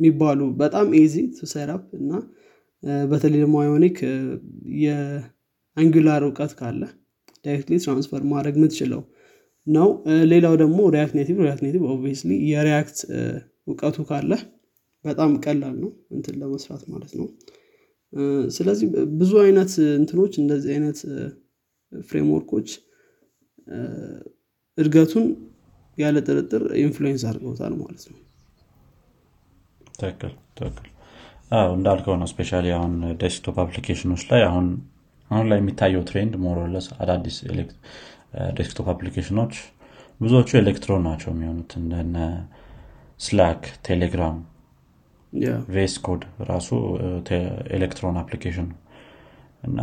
የሚባሉ 0.00 0.40
በጣም 0.60 0.86
easy 1.00 1.14
setup 1.52 1.84
እና 2.00 2.12
በተለይ 3.10 3.38
ደግሞ 3.44 3.56
Ionic 3.62 3.96
የ 4.82 5.13
Angular 5.13 6.22
እውቀት 6.26 6.52
ካለ 6.58 6.82
directly 7.44 7.76
transfer 7.84 8.22
ማድረግ 8.32 8.54
የምትችለው 8.58 9.00
ነው። 9.66 9.88
ሌላው 10.32 10.54
ደግሞ 10.62 10.78
React 10.94 11.14
Native 11.18 11.36
React 11.44 11.62
Native 11.66 11.82
obviously 11.90 12.32
የ 12.50 12.64
React 12.64 12.98
እውቀቱ 13.66 13.96
ካለ 14.08 14.32
በጣም 15.04 15.30
ቀላል 15.44 15.76
ነው 15.82 15.90
እንትን 16.16 16.34
ለመስራት 16.42 16.82
ማለት 16.92 17.12
ነው። 17.18 17.26
ስለዚህ 18.56 18.86
ብዙ 19.20 19.32
አይነት 19.44 19.72
እንትኖች 19.98 20.34
እንደዚህ 20.42 20.70
አይነት 20.74 20.98
framework 21.92 22.45
ኦች 22.45 22.68
እድገቱን 24.78 25.26
ያለ 25.98 26.16
ጥርጥር 26.26 26.62
influence 26.82 27.22
አድርገውታል 27.28 27.74
ማለት 27.82 28.04
ነው። 28.10 28.18
ትክክል 29.98 30.32
ትክክል። 30.58 30.88
እንዳልከው 31.74 32.14
ነው። 32.20 32.28
ስፔሻ 32.30 32.50
አሁን 32.76 32.92
desktop 33.20 33.56
application 33.64 34.07
ኖች 34.07 34.22
ላይ 34.30 34.42
አሁን 34.48 34.66
አሁን 35.30 35.46
ላይ 35.50 35.58
የሚታየው 35.60 36.02
trend 36.08 36.34
more 36.44 36.61
or 36.61 36.69
less 36.69 36.86
አዳዲስ 37.02 37.36
desktop 38.58 38.86
application 38.92 39.38
ኖች 39.38 39.54
ብዙዎቹ 40.20 40.50
ኤሌክትሮን 40.60 41.02
ናቸው 41.08 41.30
የሚሆኑት። 41.32 41.70
እንደነ 41.80 42.16
Slack 43.20 43.62
Telegram 43.86 44.36
VS 45.74 45.94
Code 46.04 46.22
ራሱ 46.48 46.68
Electron 47.76 48.16
application 48.20 48.66
ነው። 48.70 48.78
እና 49.64 49.78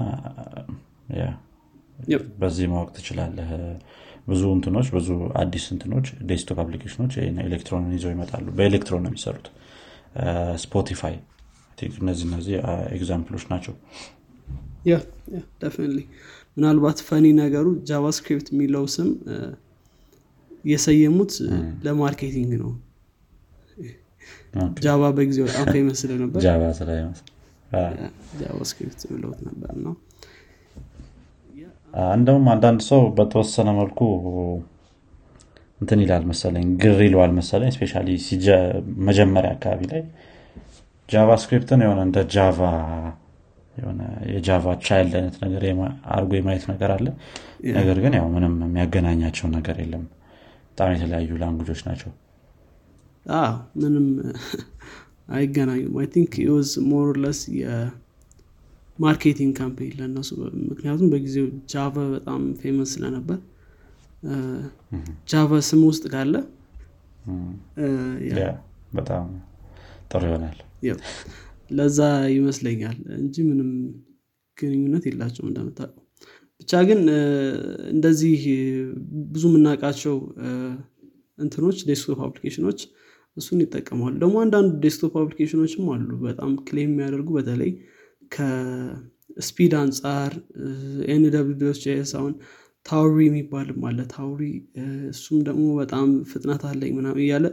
በዚህ 2.41 2.67
ማወቅ 2.71 2.89
ትችላለህ። 2.97 3.49
ብዙ 4.27 4.41
እንትኖች 4.55 4.87
ብዙ 4.95 5.09
አዲስ 5.41 5.65
እንትኖች 5.73 6.07
desktop 6.29 6.57
application 6.63 7.00
ኖች 7.00 7.13
Electron 7.45 7.84
ን 7.84 7.93
ይዘው 7.95 8.11
ይመጣሉ። 8.13 8.45
በኤሌክትሮን 8.57 9.03
ነው 9.05 9.11
የሚሰሩት። 9.11 9.47
Spotify 10.63 11.15
እነዚህ 11.99 12.25
እነዚህ 12.29 12.55
example 12.95 13.26
ኦች 13.26 13.43
ናቸው። 13.51 13.73
yeah 14.87 14.95
definitely 15.61 15.99
ምናልባት 16.57 16.99
funny 17.07 17.25
ነገሩ 17.39 17.67
JavaScript 17.89 18.47
የሚለው 18.53 18.85
ስም 18.95 19.09
የሰየሙት 20.65 21.33
ለ 21.85 21.97
marketing 21.97 22.51
ነው። 22.61 22.71
Java 24.83 25.01
በጊዜው 25.17 25.45
በጣም 25.49 25.65
famous 25.75 25.99
ስለነበር 26.03 26.41
JavaScript 28.41 29.01
ብለውት 29.11 29.39
ነበር 29.47 29.73
ነው። 29.85 29.93
እንደውም 32.13 32.45
አንዳንድ 32.53 32.81
ሰው 32.89 33.01
በተወሰነ 33.17 33.69
መልኩ 33.79 33.99
እንትን 35.81 35.99
ይላል 36.03 36.23
መሰለኝ 36.31 36.65
ግር 36.81 36.99
ይለዋል 37.05 37.31
መሰለኝ 37.37 37.71
ስፔሻ 37.75 37.93
መጀመሪያ 39.07 39.51
አካባቢ 39.55 39.81
ላይ። 39.91 40.03
JavaScript 41.09 41.69
ን 41.69 41.81
የሆነ 41.85 41.99
እንደ 42.07 42.19
Java 42.33 42.59
የሆነ 43.75 44.01
የ 44.31 44.42
Java 44.42 44.65
child 44.85 45.13
አይነት 45.19 45.35
ነገር 45.43 45.63
አርጎ 46.15 46.31
የማየት 46.37 46.65
ነገር 46.71 46.89
አለ። 46.95 47.07
ነገር 47.77 47.97
ግን 48.03 48.13
ያው 48.19 48.25
ምንም 48.33 48.55
የሚያገናኛቸው 48.65 49.47
ነገር 49.55 49.77
የለም። 49.83 50.03
በጣም 50.71 50.91
የተለያዩ 50.95 51.37
language 51.41 51.68
ኦች 51.68 51.81
ናቸው። 51.87 52.11
ምንም 53.81 54.05
አይገናኙም። 55.35 55.93
I 55.99 56.07
think 56.13 56.33
was 56.49 56.71
more 56.89 57.09
or 57.09 57.19
less 57.19 57.39
የ 57.59 57.94
marketing 57.94 59.51
campaign 59.59 59.93
ለእነሱ 59.99 60.29
ምክንያቱም 60.69 61.09
በጊዜው 61.13 61.45
Java 61.73 61.95
በጣም 62.15 62.41
famous 62.61 62.89
ስለነበር 62.95 63.39
Java 65.29 65.61
ስም 65.69 65.81
ውስጥ 65.87 66.03
ካለ 66.13 66.33
በጣም 68.93 69.25
ጥሩ 70.11 70.21
ይሆናል 70.29 70.57
ለዛ 71.71 71.99
ይመስለኛል 72.35 72.97
እንጂ 73.17 73.35
ምንም 73.49 73.69
ግንኙነት 74.57 75.03
የላቸውም 75.09 75.49
እንደምታውቀው። 75.51 76.03
ብቻ 76.61 76.81
ግን 76.89 76.99
እንደዚህ 77.93 78.41
ብዙ 79.29 79.43
የምናውቃቸው 79.49 80.15
እንትኖች 81.37 81.77
desktop 81.89 82.19
application 82.25 82.65
ኦች 82.65 82.79
እሱን 83.37 83.59
ይጠቀማሉ። 83.63 84.13
ደግሞ 84.23 84.35
አንዳንድ 84.43 84.71
desktop 84.83 85.13
application 85.21 85.62
ኦችም 85.62 85.85
አሉ 85.93 86.09
በጣም 86.25 86.51
claim 86.67 86.89
የሚያደርጉ 86.91 87.29
በተለይ 87.37 87.71
ከ 88.35 88.75
speed 88.75 89.73
አንጻር 89.81 90.33
NW 91.13 91.36
ዎች 91.36 91.81
አሁን 92.17 92.33
Tauri 92.85 93.17
የሚባልም 93.27 93.81
አለ። 93.87 93.99
Tauri 94.13 94.43
እሱም 95.11 95.39
ደግሞ 95.47 95.65
በጣም 95.81 96.07
ፍጥነት 96.31 96.61
አለኝ 96.69 96.91
ምናምን 96.97 97.21
እያለ 97.25 97.47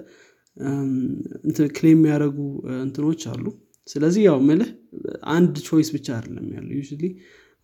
claim 1.77 1.99
የሚያደርጉ 1.99 2.39
እንትኖች 2.83 3.23
አሉ 3.33 3.45
ስለዚህ 3.89 4.23
ያው 4.27 4.39
ምልህ 4.49 4.71
አንድ 5.35 5.55
choice 5.69 5.89
ብቻ 5.97 6.07
አይደለም 6.17 6.47
ያለው 6.57 6.75
ያው 6.79 6.83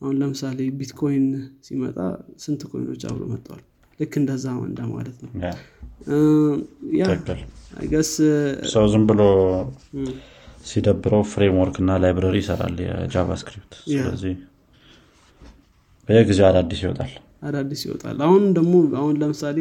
አሁን 0.00 0.14
ለምሳሌ 0.20 0.58
ቢትኮይን 0.78 1.26
ሲመጣ 1.66 1.98
ስንት 2.44 2.62
coin 2.70 2.86
ኦች 2.86 3.02
አብሮ 3.08 3.22
መጥተዋል? 3.30 3.62
ልክ 4.00 4.14
እንደዛ 4.20 4.46
እንደማለት 4.64 5.18
ነው። 5.24 5.30
ሰው 8.72 8.84
ዝም 8.92 9.04
ብሎ 9.10 9.20
ሲደብረው 10.66 11.22
framework 11.32 11.76
እና 11.82 11.96
library 12.02 12.36
ይሰራል 12.42 12.76
የ 12.84 12.99
JavaScript 12.99 13.72
ስለዚህ 13.92 14.34
በየጊዜው 16.08 16.46
አዳዲስ 16.50 16.80
ይወጣል። 16.84 17.12
አዳዲስ 17.42 17.82
ይወጣል። 17.86 18.18
አሁን 18.26 18.42
ደግሞ 18.58 18.72
አሁን 19.00 19.14
ለምሳሌ 19.22 19.58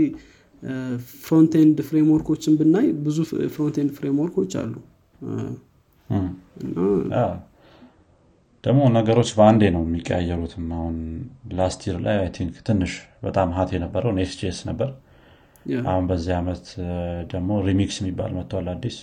frontend 1.24 1.78
framework 1.88 2.27
ኦችን 2.27 2.54
ብናይ 2.60 2.88
ብዙ 3.06 3.18
frontend 3.56 3.92
framework 3.98 4.36
ኦች 4.36 4.54
አሉ 4.62 4.74
ደግሞ 8.64 8.82
ነገሮች 8.96 9.30
በአንዴ 9.38 9.64
ነው 9.76 9.82
የሚቀያየሩትም። 9.86 10.68
አሁን 10.76 10.98
last 11.54 11.82
year 11.88 11.98
I 12.06 12.18
think 12.38 12.56
ትንሽ 12.68 12.94
በጣም 13.24 13.50
hot 13.58 13.72
የነበረው 13.76 14.12
Next 14.18 14.62
ነበር። 14.70 14.90
አሁን 15.88 16.06
በዚህ 16.10 16.34
ዓመት 16.40 16.66
ደግሞ 17.34 17.60
Remix 17.68 17.98
የሚባል 18.02 18.32
መጥተዋል 18.38 18.68
አዲስ። 18.74 18.98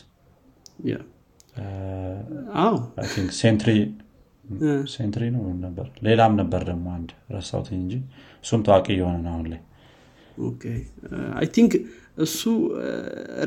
Sentry 4.92 5.24
ነው 5.34 5.42
ነበር። 5.64 5.86
ሌላም 6.02 6.32
ነበር 6.40 6.62
ደግሞ 6.70 6.86
አንድ 6.96 7.10
ረሳውት 7.34 7.68
እንጂ 7.76 7.92
እሱም 8.44 8.62
ታዋቂ 8.66 8.86
የሆነ 8.96 9.16
ነው 9.26 9.32
አሁን 9.34 9.46
ላይ። 9.52 9.60
I 11.38 11.46
think 11.56 11.72
እሱ 12.18 12.40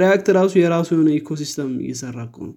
React 0.02 0.28
ራሱ 0.38 0.54
የራሱ 0.62 0.90
የሆነ 0.96 1.10
ecosystem 1.20 1.72
እየሰራ 1.84 2.18
ነው 2.38 2.52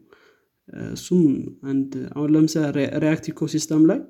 እሱም 0.94 1.22
አንድ 1.70 1.90
አሁን 2.14 2.30
ለምሳሌ 2.34 2.76
React 3.04 3.26
ecosystem 3.32 3.82
ላይ 3.90 4.00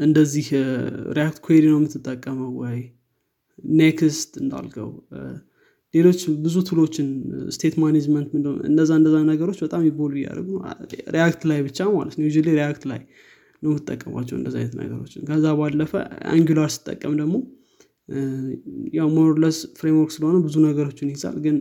እንደዚህ 0.00 0.46
React 1.16 1.38
Query 1.44 1.64
ነው 1.72 1.78
የምትጠቀመው 1.80 2.52
ወይ? 2.62 2.78
Next 3.78 4.30
እንዳልከው 4.42 4.90
ሌሎች 5.94 6.20
ብዙ 6.44 6.56
tool 6.68 6.84
ኦችን 6.84 7.08
state 7.54 7.74
management 7.82 8.30
እንደዛ 8.68 8.90
እንደዛ 8.98 9.16
ነገሮች 9.30 9.58
በጣም 9.64 9.82
evolve 9.88 10.12
እያደርጉ 10.20 10.50
React 11.16 11.42
ላይ 11.50 11.58
ብቻ 11.66 11.88
ማለት 11.94 12.14
ነው። 12.18 12.24
ያው 12.28 12.30
React 12.50 12.84
ላይ 12.90 13.00
ነው 13.62 13.70
የምትጠቀሟቸው 13.70 14.36
እንደዚ 14.38 14.54
አይነት 14.60 14.74
ነገሮችን። 14.82 15.24
ከዛ 15.28 15.46
ባለፈ 15.58 15.92
Angular 16.32 16.70
ስጠቀም 16.76 17.14
ደግሞ 17.20 17.34
ያው 18.94 19.08
more 19.16 19.33
or 19.33 19.41
less 19.41 19.58
framework 19.78 20.12
ስለሆነ 20.14 20.36
ብዙ 20.46 20.56
ነገሮችን 20.66 21.10
ይይዛል። 21.12 21.36
ግን 21.44 21.56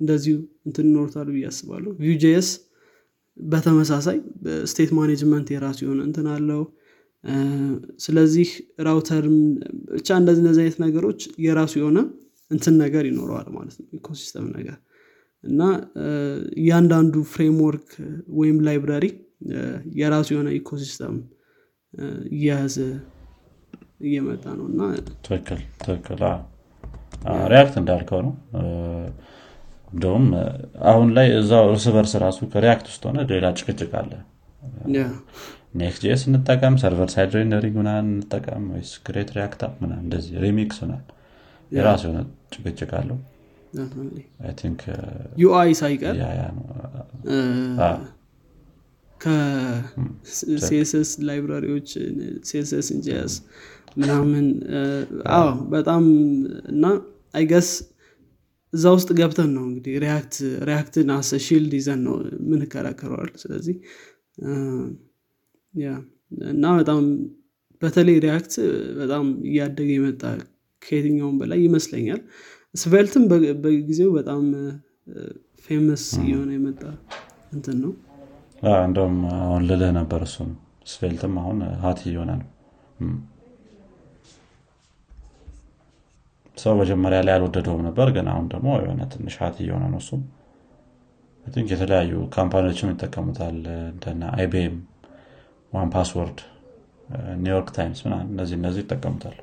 እንደዚሁ 0.00 0.36
እንትን 0.66 0.86
ይኖሩታል 0.90 1.28
ብዬ 1.34 1.44
አስባለሁ። 1.50 1.90
Vue.js 2.02 2.48
በተመሳሳይ 3.36 4.18
state 4.70 4.90
management 4.98 5.48
የራሱ 5.54 5.78
የሆነ 5.84 6.00
እንትን 6.08 6.26
አለው። 6.34 6.62
ስለዚህ 8.04 8.48
router 8.86 9.24
ብቻ 9.92 10.08
እንደዚህ 10.20 10.42
እንደዚህ 10.42 10.62
አይነት 10.64 10.78
ነገሮች 10.84 11.20
የራሱ 11.46 11.72
የሆነ 11.80 11.98
እንትን 12.50 12.74
ነገር 12.82 13.04
ይኖረዋል 13.10 13.48
ማለት 13.56 13.76
ነው። 13.80 13.88
ecosystem 13.98 14.46
ነገር 14.56 14.78
እና 15.44 15.60
እያንዳንዱ 16.60 17.14
framework 17.32 17.90
ወይም 18.38 18.56
library 18.66 19.06
የራሱ 20.00 20.28
የሆነ 20.34 20.48
ecosystem 20.58 21.14
እየያዘ 22.32 22.76
እየመጣ 24.06 24.44
ነው 24.58 24.66
እና 24.72 24.80
ትክክል 25.22 25.60
ትክክል። 25.80 26.20
React 27.52 27.74
እንዳልከው 27.80 28.20
ነው 28.26 28.34
እንደውም 29.90 30.26
አሁን 30.90 31.08
ላይ 31.16 31.28
እዛው 31.38 31.64
እርስ 31.70 31.86
በርስ 31.94 32.12
ራሱ 32.24 32.38
ከ 32.52 32.62
React 32.62 32.86
ውስጥ 32.90 33.02
ሆነ 33.08 33.24
ሌላ 33.30 33.46
ጭቅጭቅ 33.58 33.90
አለ። 34.00 34.12
Next.js 35.80 36.22
እንጠቀም 36.28 36.74
server 36.82 37.10
side 37.14 37.32
rendering 37.36 37.74
ምናምን 37.80 38.06
እንጠቀም 38.12 38.64
ወይስ 38.72 38.92
create 39.06 39.28
React 39.36 39.60
ምና 39.82 39.92
እንደዚህ 40.04 40.32
Remix 40.44 40.78
ናል 40.90 41.04
የራሱ 41.72 42.02
የሆነ 42.08 42.20
ጭቅጭቅ 42.54 42.90
አለው። 43.00 43.18
UI 45.42 45.70
ሳይቀር 45.80 46.16
ከ 49.20 49.96
CSS 49.96 51.10
library 51.28 51.66
ዎች 51.66 51.88
CSS 52.50 52.88
in 52.94 53.14
JS 53.14 53.34
ምናምን 53.96 54.46
አዎ 55.36 55.48
በጣም 55.72 56.04
እና 56.72 56.84
I 57.34 57.40
guess 57.40 57.70
እዛ 58.72 58.84
ውስጥ 58.96 59.10
ገብተን 59.18 59.50
ነው 59.56 59.64
እንግዲህ 59.68 59.94
React 60.04 60.34
React 60.68 60.97
ን 60.97 61.08
as 61.14 61.38
a 61.46 61.50
shield 61.50 61.72
ይዘን 61.78 62.00
ነው 62.06 62.14
ምንከራከረዋል 62.50 63.32
ስለዚህ 63.42 63.76
እና 66.50 66.64
በጣም 66.78 67.02
በተለይ 67.82 68.16
React 68.24 68.54
በጣም 68.98 69.26
እያደገ 69.48 69.88
የመጣ 69.94 70.22
ከየትኛውም 70.82 71.36
በላይ 71.40 71.60
ይመስለኛል። 71.66 72.20
Svelte 72.74 73.12
ም 73.12 73.24
በጊዜው 73.62 74.10
በጣም 74.18 74.42
famous 75.64 76.04
እየሆነ 76.22 76.50
የመጣ 76.56 76.82
እንትን 77.52 77.76
ነው። 77.84 77.92
እንደውም 78.84 79.16
አሁን 79.38 79.62
ልልህ 79.68 79.92
ነበር 79.98 80.22
እሱም 80.26 80.50
Svelte 80.86 81.22
ም 81.22 81.34
አሁን 81.42 81.58
hot 81.82 82.00
እየሆነ 82.06 82.30
ነው 82.40 82.48
ሰው 86.60 86.72
መጀመሪያ 86.80 87.18
ላይ 87.26 87.34
አልወደደውም 87.36 87.82
ነበር 87.88 88.08
ግን 88.16 88.26
አሁን 88.32 88.46
ደግሞ 88.52 88.68
የሆነ 88.80 89.02
ትንሽ 89.12 89.34
hot 89.42 89.56
እየሆነ 89.62 89.84
ነው 89.92 90.00
እሱም። 90.02 90.22
think 91.44 91.68
የተለያዩ 91.74 92.12
company 92.34 92.64
ዎችም 92.64 92.90
ይጠቀሙታል 92.92 93.58
እንደነ 93.92 94.22
IBM 94.36 94.74
1Password 95.72 95.90
New 95.94 96.40
York 97.42 97.68
Times 97.76 98.00
ምናምን 98.06 98.26
እነዚህ 98.32 98.56
እነዚህ 98.58 98.82
ይጠቀሙታል። 98.84 99.36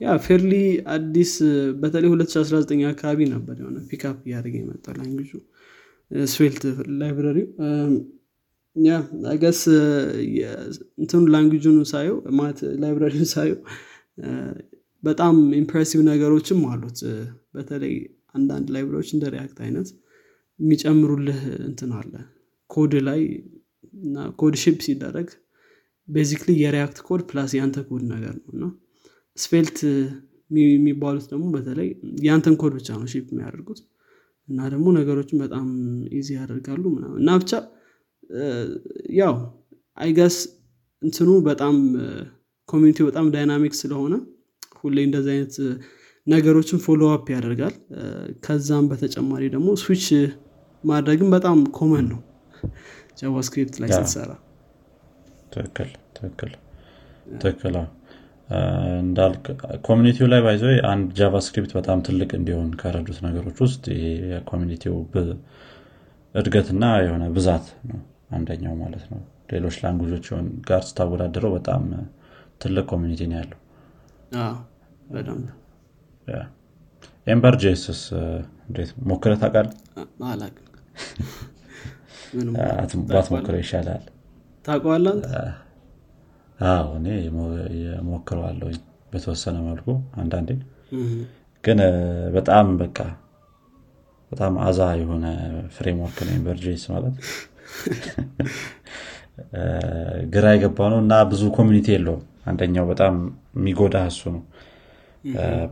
yeah 0.00 0.12
fairly 0.26 0.52
አዲስ 0.94 1.32
በተለይ 1.80 2.10
2019 2.12 2.84
አካባቢ 2.92 3.20
ነበር 3.32 3.56
የሆነ 3.60 3.78
pick 3.90 4.10
up 4.10 4.20
እያደረገ 4.28 4.54
የመጣው 4.60 4.94
language 5.00 5.26
ኡ 5.26 5.32
Svelte 6.30 6.62
library 7.00 7.38
yeah 8.76 8.92
guess 9.42 9.60
እንትኑ 11.00 11.22
language 11.34 11.63
ኡን 11.63 11.78
ሳየው 11.92 12.16
ማለት 12.38 12.60
library 12.82 13.18
ን 13.18 13.28
ሳየው 13.34 13.58
በጣም 15.02 15.36
impressive 15.60 16.00
ነገሮችም 16.08 16.60
አሉት። 16.70 16.98
በተለይ 17.54 17.94
አንዳንድ 18.34 18.66
library 18.74 18.97
ዎች 18.97 19.10
እንደ 19.16 19.24
React 19.34 19.58
አይነት 19.64 19.88
የሚጨምሩልህ 20.60 21.38
እንትን 21.68 21.92
አለ። 21.98 22.12
ኮድ 22.70 22.92
ላይ 23.06 23.22
እና 23.94 24.26
code 24.40 24.54
ship 24.62 24.78
ሲደረግ 24.86 25.28
basically 26.08 26.50
የ 26.62 26.72
React 26.72 26.98
code 27.08 27.22
plus 27.28 27.50
የአንተ 27.56 27.78
ኮድ 27.88 28.02
ነገር 28.12 28.34
ነው። 28.40 28.50
እና 28.54 28.64
Svelte 29.38 29.78
የሚባሉት 30.58 31.26
ደግሞ 31.32 31.46
በተለይ 31.56 31.88
የአንተን 32.24 32.54
ኮድ 32.62 32.72
ብቻ 32.78 32.88
ነው 33.00 33.08
ship 33.12 33.26
የሚያደርጉት። 33.32 33.80
እና 34.48 34.60
ደግሞ 34.72 34.86
ነገሮችን 34.98 35.38
በጣም 35.42 35.66
easy 36.18 36.28
ያደርጋሉ 36.38 36.84
ምናምን 36.94 37.18
እና 37.22 37.30
ብቻ 37.42 37.52
ያው 39.20 39.34
I 39.98 40.04
guess 40.04 40.36
እንትኑ 41.02 41.30
በጣም 41.48 41.76
community 42.68 42.99
ው 42.99 43.06
በጣም 43.10 43.26
dynamic 43.34 43.74
ስለሆነ 43.80 44.14
ሁሌ 44.84 44.96
እንደዚህ 45.08 45.32
አይነት 45.34 45.54
ነገሮችን 46.26 46.78
follow 46.84 47.02
up 47.12 47.26
ያደርጋል። 47.34 47.74
ከዛም 48.44 48.86
በተጨማሪ 48.90 49.42
ደግሞ 49.54 49.68
ስዊች 49.82 50.06
ማድረግም 50.84 51.30
በጣም 51.36 51.58
common 51.78 52.06
ነው። 52.12 52.20
JavaScript 53.20 53.76
ላይ 53.82 53.90
ስትሰራ። 53.96 54.30
ትክክል 55.54 55.88
ትክክል 56.18 56.52
ትክክል 57.40 57.74
እንዳልክ 59.02 59.44
community 59.86 60.19
ው 60.19 60.26
ላይ 60.32 60.40
by 60.46 60.52
the 60.52 60.62
end 60.90 61.08
JavaScript 61.18 61.72
በጣም 61.78 61.98
ትልቅ 62.06 62.30
እንዲሆን 62.38 62.70
ከረዱት 62.80 63.18
ነገሮች 63.26 63.58
ውስጥ 63.66 63.84
የ 64.30 64.40
community 64.40 64.84
ው 64.84 64.94
እድገትና 66.34 66.84
የሆነ 67.04 67.24
ብዛት 67.36 67.68
ነው 67.88 68.00
አንደኛው 68.30 68.74
ማለት 68.82 69.04
ነው። 69.12 69.20
ሌሎች 69.52 69.76
language 69.82 70.11
ኦች 70.11 70.26
ጋር 70.68 70.82
ስታወዳደረው 70.88 71.52
በጣም 71.56 71.84
ትልቅ 72.62 72.84
community 72.92 73.20
ነው 73.30 73.38
ያለው 73.40 73.60
በደንብ። 75.10 75.46
Ember.js 77.26 78.02
እንዴት 78.66 78.90
ሞክረ 79.10 79.32
ታቃል 79.40 79.68
ባትሞክረ 83.10 83.54
ይሻላል። 83.62 84.02
አዎ 86.58 86.88
እኔ 86.98 87.06
ሞክረዋለሁኝ 88.08 88.78
በተወሰነ 89.12 89.56
መልኩ 89.68 89.86
አንዳንዴ። 90.22 90.50
ግን 91.64 91.78
በጣም 92.36 92.66
በቃ 92.82 92.98
በጣም 94.32 94.54
አዛ 94.64 94.80
የሆነ 95.00 95.24
framework 95.76 96.18
ነው 96.26 96.32
Ember.js 96.36 96.82
ማለት። 96.92 97.14
ግራ 100.32 100.46
የገባ 100.54 100.88
ነው 100.92 100.98
እና 101.04 101.14
ብዙ 101.30 101.42
community 101.56 101.86
የለውም። 101.94 102.22
አንደኛው 102.50 102.84
በጣም 102.90 103.14
የሚጎዳ 103.56 103.96
እሱ 104.10 104.22
ነው 104.34 104.42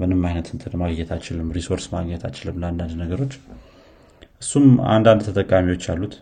ምንም 0.01 0.21
አይነት 0.29 0.49
እንትን 0.55 0.73
ማግኘት 0.81 1.11
አችልም 1.15 1.49
resource 1.57 1.87
ማግኘት 1.95 2.23
አችልም 2.29 2.57
ለአንዳንድ 2.63 2.95
ነገሮች። 3.03 3.35
እሱም 4.43 4.67
አንዳንድ 4.95 5.21
ተጠቃሚዎች 5.29 5.85
አሉት። 5.93 6.15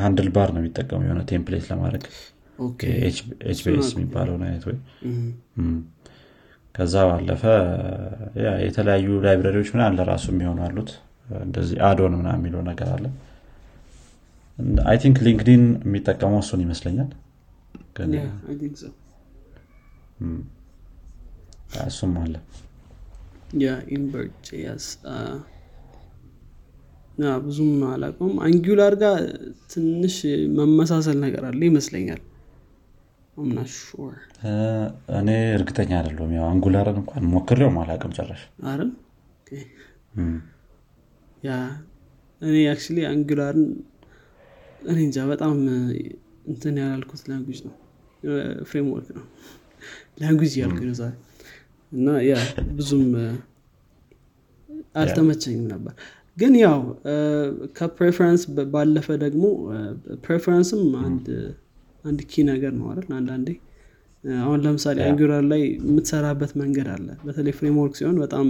Handlebars 0.00 0.50
ነው 0.54 0.60
የሚጠቀሙ 0.62 1.00
የሆነ 1.06 1.22
template 1.30 1.64
ለማድረግ። 1.70 2.04
HBS 3.48 3.60
የሚባለውን 3.94 4.42
አይነት 4.46 4.64
ወይ? 4.68 4.76
ከዛ 6.74 6.94
ባለፈ 7.08 7.42
የተለያዩ 8.64 9.08
library 9.24 9.53
ዎች 9.53 9.70
ምናምን 9.74 9.96
ለራሱ 9.98 10.26
የሚሆኑ 10.32 10.60
አሉት። 10.66 10.90
እንደዚህ 11.42 11.78
add-on 11.88 12.14
ምናምን 12.18 12.28
የሚለው 12.36 12.62
ነገር 12.68 12.88
አለ። 12.94 13.06
I 14.90 14.96
think 15.02 15.18
LinkedIn 15.26 15.64
የሚጠቀመው 15.84 16.40
እሱን 16.44 16.62
ይመስለኛል 16.64 17.10
እሱም 21.86 22.14
አለ። 22.20 22.34
የኢንቨርጄስ 23.62 24.86
ብዙም 27.42 27.70
አላውቀውም። 27.88 28.34
አንጊላር 28.44 28.94
ጋር 29.00 29.20
ትንሽ 29.72 30.16
መመሳሰል 30.58 31.16
ነገር 31.24 31.44
አለ 31.48 31.60
ይመስለኛል። 31.68 32.20
እኔ 35.18 35.28
እርግጠኛ 35.56 35.90
አይደለሁም። 35.98 36.32
ያው 36.36 36.46
አንጉላርን 36.52 36.96
እንኳን 37.02 37.26
ሞክሬው 37.32 37.70
አላውቅም 37.82 38.12
ያ 41.44 41.50
እኔ 42.40 42.56
አክቹሊ 42.72 42.98
አንጉላርን 43.10 43.66
እኔ 44.88 44.98
እንጃ 45.06 45.18
በጣም 45.30 45.54
እንትን 46.48 46.76
ያላልኩት 46.82 47.22
ላንጉጅ 47.30 47.60
ነው። 47.66 47.74
framework 48.68 49.08
ነው። 49.18 49.24
language 50.20 50.54
ያልኩ 50.60 50.80
ነው 50.84 50.94
እና 51.92 52.08
ያ 52.26 52.34
ብዙም 52.72 53.04
አልተመቸኝም 55.00 55.64
ነበር። 55.72 55.92
ግን 56.36 56.52
ያው 56.62 56.80
ከ 57.78 57.89
preference 57.89 58.42
ባለፈ 58.74 59.06
ደግሞ 59.24 59.44
preference 60.24 60.72
ም 60.72 60.82
አንድ 62.04 62.20
key 62.30 62.44
ነገር 62.50 62.72
ነው 62.80 62.86
አይደል? 62.90 63.08
አንዳንዴ 63.18 63.48
አሁን 64.24 64.58
ለምሳሌ 64.64 64.98
Angular 65.06 65.42
ላይ 65.50 65.62
የምትሰራበት 65.82 66.52
መንገድ 66.60 66.88
አለ። 66.94 67.08
በተለይ 67.26 67.54
framework 67.58 67.94
ሲሆን 68.00 68.16
በጣም 68.24 68.46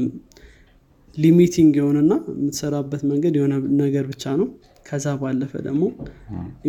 limiting 1.16 1.74
የሆነና 1.81 2.12
የምትሰራበት 2.33 3.03
መንገድ 3.11 3.35
የሆነ 3.38 3.55
ነገር 3.83 4.05
ብቻ 4.12 4.35
ነው 4.40 4.48
ከዛ 4.88 5.07
ባለፈ 5.20 5.53
ደግሞ 5.66 5.83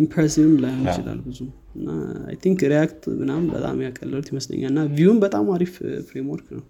impressive 0.02 0.45
ም 0.45 0.54
ላይሆን 0.62 0.82
ይችላል 0.86 1.18
ብዙ። 1.26 1.38
እና 1.76 1.88
I 2.28 2.36
think 2.42 2.60
React 2.72 3.02
ምናም 3.20 3.44
በጣም 3.54 3.76
ያቀለሉት 3.86 4.28
ይመስለኛል። 4.32 4.70
እና 4.72 4.82
Vue 4.96 5.09
ም 5.09 5.18
በጣም 5.24 5.46
አሪፍ 5.56 5.74
framework 6.08 6.48
ነው 6.56 6.64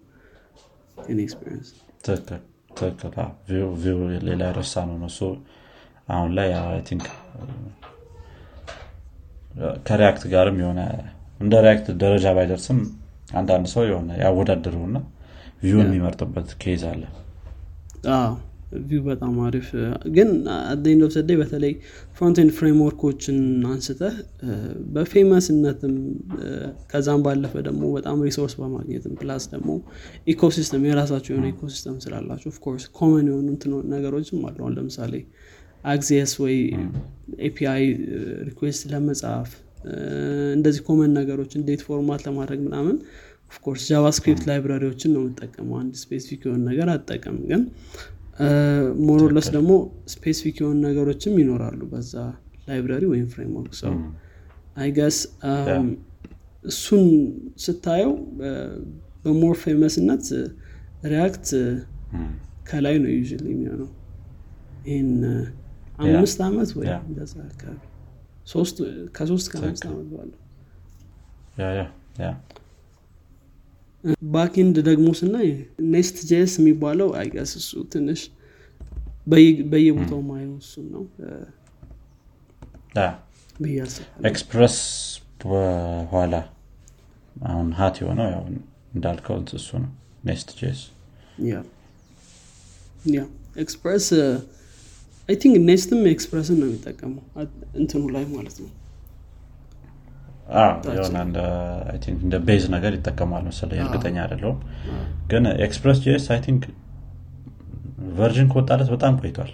experience 1.19 1.69
Vue 3.81 3.97
ሌላ 4.27 4.43
ረሳ 4.57 4.83
ነው 4.89 4.95
እነሱ 4.99 5.19
አሁን 6.09 6.29
I 6.37 6.49
think 6.89 7.05
ከ 9.87 9.97
React 9.97 10.23
ጋርም 10.33 10.57
የሆነ 10.61 10.81
እንደ 11.39 11.53
React 11.65 11.87
ደረጃ 12.01 12.25
ባይደርስም 12.37 12.79
አንዳንድ 13.39 13.65
ሰው 13.73 13.83
የሆነ 13.89 14.11
ያወዳድረውና 14.21 14.97
Vue 15.63 15.79
የሚመርጥበት 15.81 16.49
case 16.63 16.83
አለ 16.91 17.03
Vue 18.85 19.01
በጣም 19.07 19.33
አሪፍ። 19.45 19.67
ግን 20.15 20.29
አደኝ 20.65 21.01
ሰደይ 21.15 21.37
በተለይ 21.41 21.73
ፍሮንቴንድ 22.17 22.51
ፍሬምወርኮችን 22.57 23.37
አንስተህ 23.71 24.15
በ 24.95 25.09
famous 25.09 25.52
ነትም 25.52 25.95
ከዛም 26.91 27.23
ባለፈ 27.25 27.53
ደግሞ 27.67 27.83
በጣም 27.97 28.19
resource 28.27 28.55
በማግኘትም 28.59 29.15
plus 29.21 29.45
ደግሞ 29.53 29.69
ecosystem 30.27 30.85
የራሳቸው 30.89 31.33
የሆነ 31.33 31.47
ecosystem 31.53 31.97
ስላላቸው 32.05 32.51
of 32.53 32.61
course 32.61 32.85
common 32.97 33.27
የሆኑ 33.31 33.47
ነገሮችም 33.93 34.45
አለዋን 34.49 34.75
ለምሳሌ 34.77 35.13
Axios 35.87 36.31
ወይ 36.41 36.57
API 37.45 37.83
request 38.47 38.83
ለመጻፍ 38.91 39.51
እንደዚህ 40.55 40.81
common 40.87 41.11
ነገሮች 41.17 41.51
እንዴት 41.59 41.81
format 41.85 42.21
ለማድረግ 42.27 42.59
ምናምን 42.65 42.97
of 43.51 43.59
course 43.59 43.83
JavaScript 43.89 44.43
library 44.49 44.82
ዎችን 44.82 45.11
ነው 45.15 45.21
የምጠቀመው። 45.23 45.75
አንድ 45.79 45.93
specific 46.01 46.41
የሆነ 46.45 46.61
ነገር 46.69 46.89
አጠቀም 46.93 47.37
ግን 47.49 47.61
more 49.07 49.23
or 49.23 49.31
less 49.31 49.47
ደግሞ 49.55 49.71
specific 50.13 50.55
የሆኑ 50.61 50.77
ነገሮችም 50.85 51.33
ይኖራሉ 51.41 51.81
በዛ 51.91 52.13
library 52.67 53.03
ወይም 53.11 53.27
framework. 53.33 53.73
ሶ 53.81 53.93
I 54.77 54.84
guess 54.84 55.17
እሱን 56.65 57.05
ስታየው 57.63 58.11
በ 59.23 59.34
more 59.34 59.55
famous 59.63 60.00
ነት 60.00 60.25
React 61.11 61.47
ከላይ 62.69 62.95
ነው 63.03 63.11
you 63.13 63.21
የሚሆነው። 63.47 63.89
ይህን 64.85 65.09
አምስት 66.05 66.39
ዓመት 66.47 66.69
ወይ 66.77 66.87
እንደዛ 67.01 67.33
አካባቢ 67.47 67.79
ከሶስት 69.15 69.47
ከአምስት 69.53 69.85
ዓመት 69.89 70.07
ባለው 70.13 70.37
backend 74.33 74.75
ደግሞ 74.87 75.07
ስናይ 75.19 75.49
Nest 75.93 76.17
JS 76.29 76.53
የሚባለው 76.59 77.09
I 77.19 77.24
guess 77.24 77.51
እሱ 77.59 77.71
ትንሽ 77.93 78.21
በየቦታው 79.71 80.21
ማየው 80.29 80.53
እሱን 80.61 80.85
ነው። 80.95 81.03
Express 84.29 84.77
በኋላ 85.43 86.33
አሁን 87.49 87.67
hot 87.77 87.95
የሆነው 88.01 88.27
ያው 88.33 88.43
እንዳልከው 88.95 89.37
እሱ 89.59 89.69
ነው 89.83 89.91
Nest 90.29 90.49
JS። 90.59 90.81
yeah 93.11 93.21
Express 93.63 94.07
I 95.29 95.35
think 95.41 95.55
Nest 95.69 95.90
ም 95.90 96.01
Express 96.11 96.47
ን 96.47 96.57
ነው 96.61 96.67
የሚጠቀመው 96.69 97.23
እንትኑ 97.81 98.03
ላይ 98.15 98.25
ማለት 98.35 98.57
ነው 98.63 98.69
የሆነ 100.91 101.17
እንደ 102.19 102.35
base 102.47 102.63
ነገር 102.73 102.93
ይጠቀማል 102.95 103.43
መሰለኝ 103.47 103.79
እርግጠኛ 103.83 104.17
አይደለሁም። 104.23 104.57
ግን 105.29 105.43
Express 105.65 105.99
JS 106.05 106.25
I 106.33 106.39
think 106.45 106.63
version 108.15 108.47
ከወጣለት 108.51 108.89
በጣም 108.93 109.13
ቆይቷል። 109.21 109.51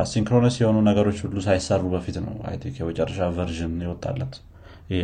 asynchronous 0.00 0.54
የሆኑ 0.60 0.76
ነገሮች 0.86 1.18
ሁሉ 1.24 1.36
ሳይሰሩ 1.46 1.82
በፊት 1.92 2.16
ነው 2.22 2.34
I 2.48 2.56
think 2.62 2.76
የመጨረሻ 2.80 3.28
version 3.36 3.74
የወጣለት። 3.84 4.34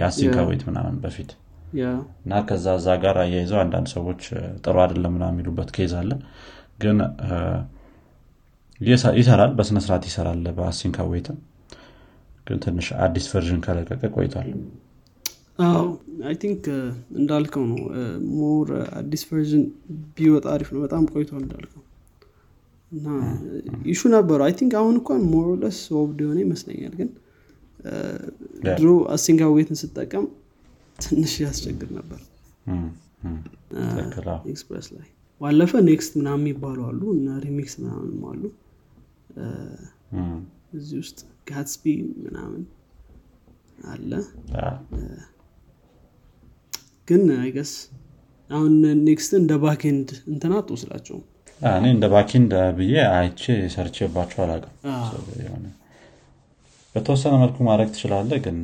async 0.06 0.34
await 0.34 0.62
ምናምን 0.68 0.94
በፊት። 1.02 1.30
እና 2.24 2.40
ከዛ 2.48 2.66
እዛ 2.78 2.88
ጋር 3.02 3.16
አያይዘው 3.22 3.58
አንዳንድ 3.62 3.88
ሰዎች 3.92 4.22
እ፣ 4.32 4.42
ጥሩ 4.62 4.76
አይደለም 4.84 5.12
ምናምን 5.16 5.34
የሚሉበት 5.34 5.70
case 5.76 5.92
አለ። 5.98 6.10
ግን 6.78 6.98
ይሰ- 8.80 9.14
ይሰራል 9.18 9.52
በስነስርዓት 9.58 10.04
ይሰራል 10.08 10.42
በ 10.56 10.68
async 10.68 10.97
await 10.97 11.26
ም 11.26 11.38
ግን 12.48 12.58
ትንሽ 12.62 12.86
አዲስ 13.04 13.26
version 13.32 13.60
ከለቀቀ 13.64 14.02
ቆይቷል። 14.14 14.48
አዎ 15.64 15.84
I 16.28 16.34
think 16.42 16.64
እንዳልከው 17.18 17.64
ነው። 17.70 17.78
more 18.36 18.68
አዲስ 18.98 19.22
version 19.28 19.64
ቢወጣ 20.16 20.46
አሪፍ 20.54 20.68
ነው። 20.74 20.80
በጣም 20.84 21.04
ቆይቷል 21.12 21.42
እንዳልከው። 21.42 21.82
እና 22.92 23.06
issue 23.92 24.02
ነበረው። 24.14 24.44
I 24.44 24.54
think 24.58 24.74
አሁን 24.80 24.94
እንኳን 24.98 25.22
more 25.32 25.51
or 25.51 25.61
less 25.61 25.80
worked 25.96 26.20
የሆነ 26.24 26.38
ይመስለኛል። 26.44 26.94
ግን 27.00 27.10
ድሮ 28.70 28.86
async 29.14 29.41
await 29.41 29.67
ን 29.67 29.78
ስጠቀም 29.80 30.24
ትንሽ 30.98 31.32
ያስቸግር 31.42 31.90
ነበር። 31.98 32.20
እም፣ 32.66 32.86
እም፣ 33.24 33.36
ትክክል፣ 33.90 34.26
አዎ። 34.32 34.40
Express 34.52 34.86
ላይ 34.94 35.06
ባለፈ 35.40 35.72
Next 35.86 36.12
ምናምን 36.18 36.42
የሚባሉ 36.42 36.78
አሉ። 36.88 37.02
እና 37.16 37.28
Remix 37.44 37.74
ምናምን 37.80 38.08
አሉ። 38.30 38.42
እዚህ 40.74 40.96
ውስጥ 41.02 41.18
Gatsby 41.48 41.84
ምናምን 42.24 42.62
አለ። 43.88 44.10
ግን 47.08 47.24
I 47.38 47.44
guess 47.44 47.72
አሁን 48.50 48.72
Next 49.04 49.32
እንደ 49.38 49.52
backend 49.62 50.08
እንትና 50.30 50.52
አትወስዳቸውም? 50.60 51.24
አ፣ 51.60 51.70
እኔ 51.78 51.86
እንደ 51.94 52.06
backend 52.12 52.50
ብዬ 52.76 52.94
አይቼ 53.14 53.42
ሰርቼባቸው 53.74 54.40
የሆነ 55.40 55.66
በተወሰነ 56.94 57.34
መልኩ 57.42 57.56
ማድረግ 57.66 57.88
ትችላለ 57.94 58.30
ግን 58.44 58.58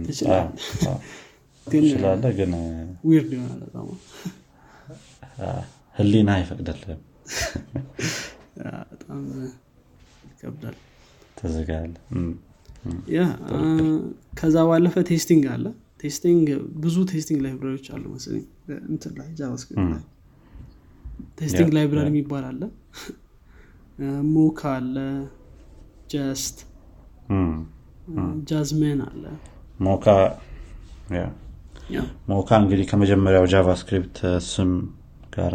ትችላለ 1.66 2.24
ግን 2.38 2.52
weird 3.08 3.30
ይሆናል 3.34 3.60
በጣም። 3.64 3.86
ህሊና 5.96 6.30
አይፈቅደልም 6.36 7.00
በጣም 8.90 9.22
ይከብዳል። 10.28 10.76
ተዘጋለ 11.36 11.94
yeah 13.14 13.20
ከዛ 14.38 14.56
ባለፈ 14.68 14.94
testing 15.10 15.44
አለ። 15.52 15.66
testing 16.02 16.46
ብዙ 16.82 16.96
testing 17.10 17.38
library 17.44 17.71
ዎች 17.71 17.86
አሉ 17.94 18.04
መስለኝ 18.14 18.42
እንትን 18.88 19.12
ላይ 19.18 19.28
JavaScript 19.38 19.86
ላይ 19.92 20.02
Testing 21.38 21.70
Library 21.76 22.08
የሚባል 22.10 22.44
አለ። 22.50 22.62
Mocha 24.34 24.60
አለ 24.76 24.96
Jest 26.12 26.56
እም። 27.32 27.52
Jasmine 28.48 29.00
አለ። 29.06 29.24
Mocha 32.28 32.48
እንግዲህ 32.60 32.86
ከመጀመሪያው 32.90 33.46
JavaScript 33.52 34.18
ስም 34.48 34.70
ጋር 35.34 35.54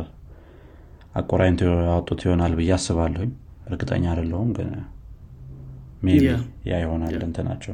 አቆራኝቶ 1.16 1.62
ያወጡት 1.88 2.22
ይሆናል 2.26 2.54
ብዬ 2.60 2.72
አስባለሁኝ። 2.76 3.32
እርግጠኛ 3.70 4.04
አይደለሁም 4.12 4.50
ግን 4.58 4.70
maybe. 6.02 6.26
ያ 6.68 6.80
ይሆናል 6.82 7.16
እንትናቸው። 7.28 7.74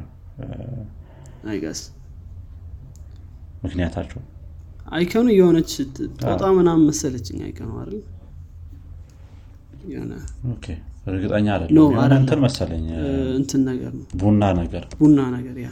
ምክንያታቸው? 3.62 4.20
icon 4.88 5.13
ኑ 5.13 5.26
የሆነች 5.36 5.72
ጦጣ 6.22 6.42
ምናምን 6.58 6.82
መሰለችኝ 6.88 7.38
icon 7.46 7.62
ኑ 7.62 7.70
አይደል? 7.80 7.96
የሆነ 9.92 10.12
እርግጠኛ 11.06 11.46
No, 11.46 11.52
አይደለሁም 11.54 11.74
የሆነ 11.86 11.98
አይደለም። 12.04 12.20
እንትን 12.20 12.38
መሰለኝ 12.44 12.86
እንትን 13.36 13.60
ነገር 13.68 13.90
ነው። 13.98 14.06
ቡና 14.20 14.42
ነገር። 14.60 14.84
ቡና 15.00 15.18
ነገር 15.36 15.56
ያ። 15.64 15.68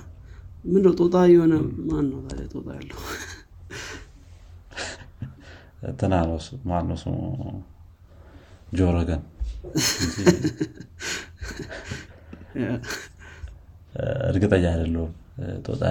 ምንድነው 0.65 0.95
ጦጣ 1.01 1.15
የሆነ 1.33 1.55
ማን 1.89 2.05
ነው 2.11 2.19
ታዲያ 2.27 2.47
ጦጣ 2.55 2.67
ያለው? 2.77 2.99
እንትና 5.89 6.13
ነው 6.25 6.37
እሱ- 6.41 6.59
ማን 6.69 6.85
ነው 6.91 6.97
ስሙ 6.97 7.17
ጆረገን 8.73 9.23
እርግጠኛ 14.29 14.65
አይደለሁም። 14.73 15.13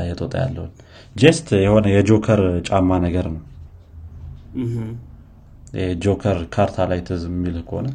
የጦጣ 0.06 0.34
ያለውን 0.42 0.70
ጀስት 1.16 1.48
የሆነ 1.64 1.86
የጆከር 1.94 2.42
ጫማ 2.68 3.00
ነገር 3.06 3.26
ነው። 3.34 3.42
የ 5.80 5.96
joker 5.96 6.38
ካርታ 6.56 6.86
ላይ 6.90 7.00
ትዝ 7.08 7.24
የሚል 7.30 7.56
ከሆነ 7.68 7.88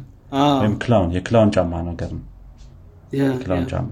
ወይም 0.57 0.73
clown 0.81 1.11
የ 1.17 1.27
clown 1.27 1.51
ጫማ 1.55 1.81
ነገር 1.89 2.11
ነው። 2.17 2.25
clown 3.41 3.65
ጫማ። 3.71 3.89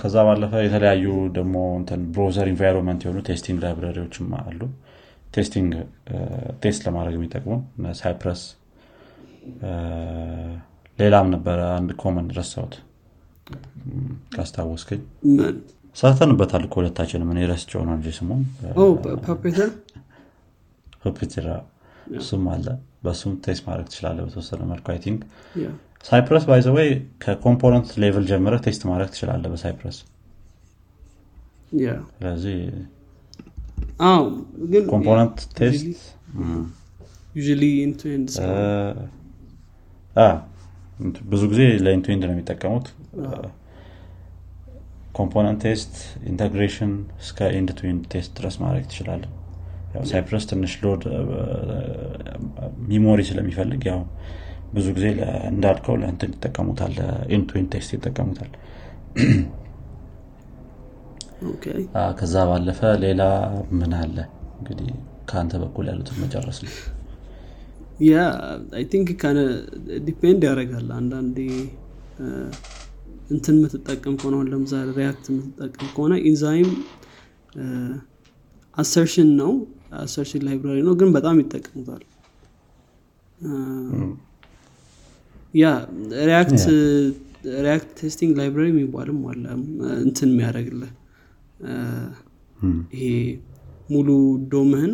ከዛ 0.00 0.16
ባለፈ 0.26 0.52
የተለያዩ 0.64 1.06
ደግሞ 1.36 1.56
እንትን 1.78 2.00
browser 2.14 2.48
environment 2.52 3.00
የሆኑ 3.04 3.18
testing 3.28 3.58
library 3.64 3.98
ዎችም 3.98 4.28
አሉ። 4.40 4.60
testing 5.34 5.72
test 6.62 6.80
ለማድረግ 6.86 7.14
የሚጠቅሙ 7.18 7.52
Cypress 8.00 8.42
ሌላም 10.98 11.26
ነበረ 11.34 11.58
አንድ 11.76 11.90
common 12.00 12.26
ረሳሁት። 12.38 12.74
ምን? 15.32 15.54
ሰርተንበታል 15.96 16.62
እኮ 16.66 16.74
ሁለታችንም። 16.80 17.30
እኔ 17.32 17.40
ረስቼው 17.52 17.80
ነው 17.86 17.94
እንጂ 17.96 18.08
ስሙም 18.18 18.42
Puppeteer 21.04 21.48
እሱም 22.18 22.44
አለ። 22.52 22.66
በሱም 23.04 23.32
test 23.44 23.62
ማድረግ 23.66 23.86
ትችላለ 23.90 24.18
በተወሰነ 24.24 24.60
መልኩ 24.70 24.86
I 24.92 24.98
think። 25.04 25.20
Cypress 26.04 26.44
by 26.48 26.58
the 26.58 26.74
way 26.74 26.90
ከ 27.22 27.34
component 27.34 27.88
level 28.02 28.24
ጀምረ 28.30 28.54
test 28.64 28.82
ማድረግ 28.90 29.08
ትችላለ 29.14 29.44
በ 29.52 29.61
Cypress። 29.61 29.98
ስለዚህ 32.14 32.58
component 34.92 35.36
test 35.58 35.84
ብዙ 41.30 41.42
ጊዜ 41.52 41.62
ለ 41.84 41.92
end 41.92 42.03
to 42.03 42.11
end 42.11 42.22
ነው 42.28 42.34
የሚጠቀሙት። 42.34 42.86
component 45.16 45.60
test 45.64 45.94
integration 46.30 46.92
እስከ 47.22 47.48
end 47.56 47.70
to 47.78 47.86
end 47.90 48.02
test 48.12 48.30
ድረስ 48.38 48.56
ማድረግ 48.62 48.84
ትችላለ 48.90 49.22
ያው 49.94 50.02
Cypress 50.10 50.44
ትንሽ 50.50 50.72
load 50.82 51.02
memory 52.90 53.20
ስለሚፈልግ 53.30 53.82
ያው 53.90 54.00
ብዙ 54.74 54.86
ጊዜ 54.96 55.06
እንዳልከው 55.50 55.96
ለእንትን 56.02 56.32
ይጠቀሙታል 56.36 56.94
end 57.36 57.48
test 57.72 57.90
ይጠቀሙታል። 57.96 58.52
ከዛ 62.18 62.34
ባለፈ 62.48 62.80
ሌላ 63.04 63.22
ምን 63.78 63.92
አለ? 64.00 64.16
እንግዲህ 64.58 64.88
ከአንተ 65.28 65.52
በኩል 65.62 65.86
ያሉትን 65.90 66.18
መጨረስ 66.24 66.58
ነው 66.64 66.72
Yeah 68.04 68.14
I 68.74 68.84
think 68.90 69.08
ከነ 69.20 69.38
depend 70.06 70.42
ያደርጋል። 70.48 70.88
አንዳንዴ 70.98 71.38
እንትን 73.30 73.56
የምትጠቀም 73.58 74.14
ከሆነ 74.20 74.34
አሁን 74.36 74.48
ለምሳሌ 74.52 74.88
React 74.96 75.26
የምትጠቀም 75.30 75.88
ከሆነ 75.92 76.14
Enzyme 76.26 76.70
assertion 78.76 79.30
ነው። 79.40 79.52
assertion 79.98 80.42
library 80.46 80.78
ነው 80.86 80.94
ግን 80.98 81.10
በጣም 81.16 81.36
ይጠቀሙታል። 81.42 82.02
yeah 85.54 85.66
React 86.28 86.60
React 87.62 87.90
testing 88.00 88.32
library 88.38 88.66
የሚባልም 88.72 89.20
አለ 89.30 89.44
እንትን 90.00 90.28
የሚያደርግልህ። 90.32 90.90
እ፣ 91.64 91.72
ይሄ 92.96 93.06
ሙሉ 93.90 94.08
DOM 94.52 94.69
ህን 94.69 94.92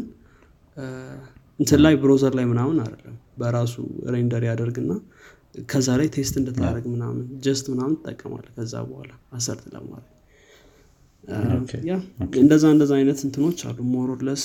እንትን 1.59 1.81
ላይ 1.85 1.95
browser 2.03 2.33
ላይ 2.39 2.45
ምናምን 2.51 2.79
አይደለም። 2.83 3.17
በራሱ 3.41 3.75
render 4.15 4.43
ያደርግና 4.49 4.93
ከዛ 5.69 5.89
ላይ 6.01 6.09
test 6.15 6.35
እንድታደረግ 6.41 6.85
ምናምን 6.95 7.23
Jest 7.45 7.67
ምናምን 7.73 7.95
ትጠቀማለ 7.99 8.47
ከዛ 8.57 8.75
በኋላ 8.89 9.13
assert 9.33 9.65
ለማድረግ። 9.75 10.13
እንደዛ 12.41 12.65
እንደዛ 12.75 12.93
አይነት 12.99 13.21
እንትኖች 13.27 13.61
አሉ። 13.69 13.79
more 13.95 14.14
or 14.14 14.24
less 14.24 14.43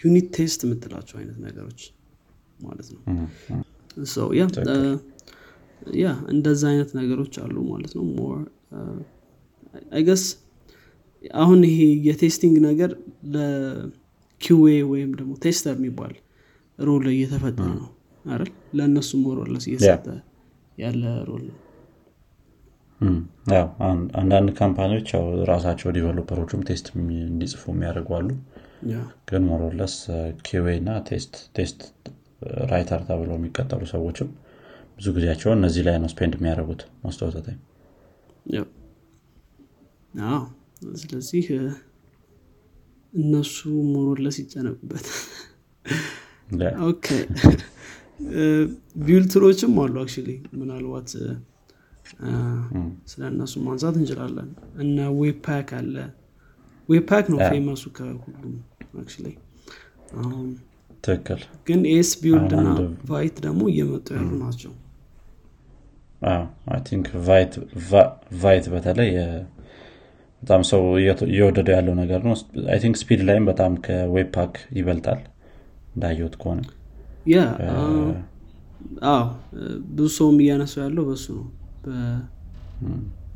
unit 0.00 0.28
test 0.36 0.60
የምትላቸው 0.66 1.16
አይነት 1.20 1.38
ነገሮች 1.46 1.80
ማለት 2.58 2.88
ነው። 2.94 3.00
yeah 6.00 6.08
እንደዛ 6.32 6.62
አይነት 6.72 6.90
ነገሮች 6.98 7.34
አሉ 7.44 7.56
ማለት 7.72 7.92
ነው። 7.98 8.04
more 8.16 8.38
I 9.92 9.97
guess 9.97 10.24
አሁን 11.38 11.60
ይሄ 11.68 11.78
የ 12.06 12.17
testing 12.17 12.56
ነገር 12.66 12.90
ለ 14.40 14.50
QA 14.50 14.60
ወይም 14.90 15.10
ደግሞ 15.18 15.32
tester 15.42 15.74
የሚባል 15.78 16.12
role 16.78 17.04
እየተፈጠረ 17.10 17.66
ነው 17.74 17.88
አይደል? 18.24 18.48
ለእነሱ 18.76 19.10
more 19.22 19.39
or 19.39 19.47
less 19.47 19.64
እየሰጠ 19.68 20.06
ያለ 20.78 21.02
role 21.28 21.42
ነው። 21.48 21.58
አንዳንድ 24.20 24.48
company 24.58 24.90
ዎች 24.90 25.08
ያው 25.14 25.22
ራሳቸው 25.50 25.90
developer 25.96 26.36
ኦችም 26.36 26.62
test 26.68 26.86
እንዲጽፉ 26.96 27.62
የሚያደርጉ 27.74 28.08
አሉ። 28.18 28.28
ግን 29.28 29.42
more 29.50 29.68
or 29.68 29.76
less 29.76 29.94
QA 30.46 30.66
እና 30.80 30.90
test 31.08 31.82
writer 32.70 33.00
ተብለው 33.08 33.36
የሚቀጠሩ 33.38 33.82
ሰዎችም 33.92 34.28
ብዙ 34.96 35.06
ጊዜያቸውን 35.16 35.58
እነዚህ 35.60 35.82
ላይ 35.88 35.96
ነው 36.02 36.10
spend 36.12 36.34
የሚያደርጉት 36.38 36.82
አዎ። 40.24 40.40
ስለዚህ 41.02 41.46
እነሱ 43.12 43.56
more 43.92 44.10
or 44.10 44.18
less 44.18 44.36
ይጨነቁበት። 44.42 45.06
Okay። 46.88 47.06
አሉ 49.78 49.94
actually 50.00 50.30
ምናልባት 50.58 51.08
ስለ 53.10 53.20
እነሱ 53.30 53.54
ማንሳት 53.66 53.94
እንችላለን። 54.00 54.48
እነ 54.82 54.96
webpack 55.20 55.68
አለ። 55.78 55.94
Webpack 56.88 57.26
ነው 57.32 57.38
famous 57.48 57.73
ኡ 57.73 57.82
ከሁሉም 57.96 58.54
ትክክል። 61.04 61.40
ግን 61.66 61.80
esbuild 61.92 62.52
እና 62.58 62.68
Vite 63.10 63.36
ደግሞ 63.44 63.60
እየመጡ 63.72 64.06
ያሉ 64.16 64.30
ናቸው። 64.42 64.72
think 66.86 67.06
Vite 68.40 68.64
በተለይ 68.72 69.10
በጣም 70.42 70.62
ሰው 70.70 70.82
እየወደደው 71.28 71.74
ያለው 71.76 71.94
ነገር 72.00 72.20
ነው። 72.26 72.34
I 72.72 72.78
think 72.82 72.96
speed 73.00 73.20
ላይም 73.28 73.44
በጣም 73.50 73.72
ከ 73.86 74.28
webpack 74.36 74.54
ይበልጣል። 74.76 75.20
እንዳየሁት 75.94 76.34
ከሆነ 76.40 76.60
yeah 77.26 77.38
አዎ። 79.08 79.24
ብዙ 79.92 80.06
ሰውም 80.16 80.36
እያነሳው 80.42 80.82
ያለው 80.84 81.04
በሱ 81.08 81.26
ነው። 81.38 81.46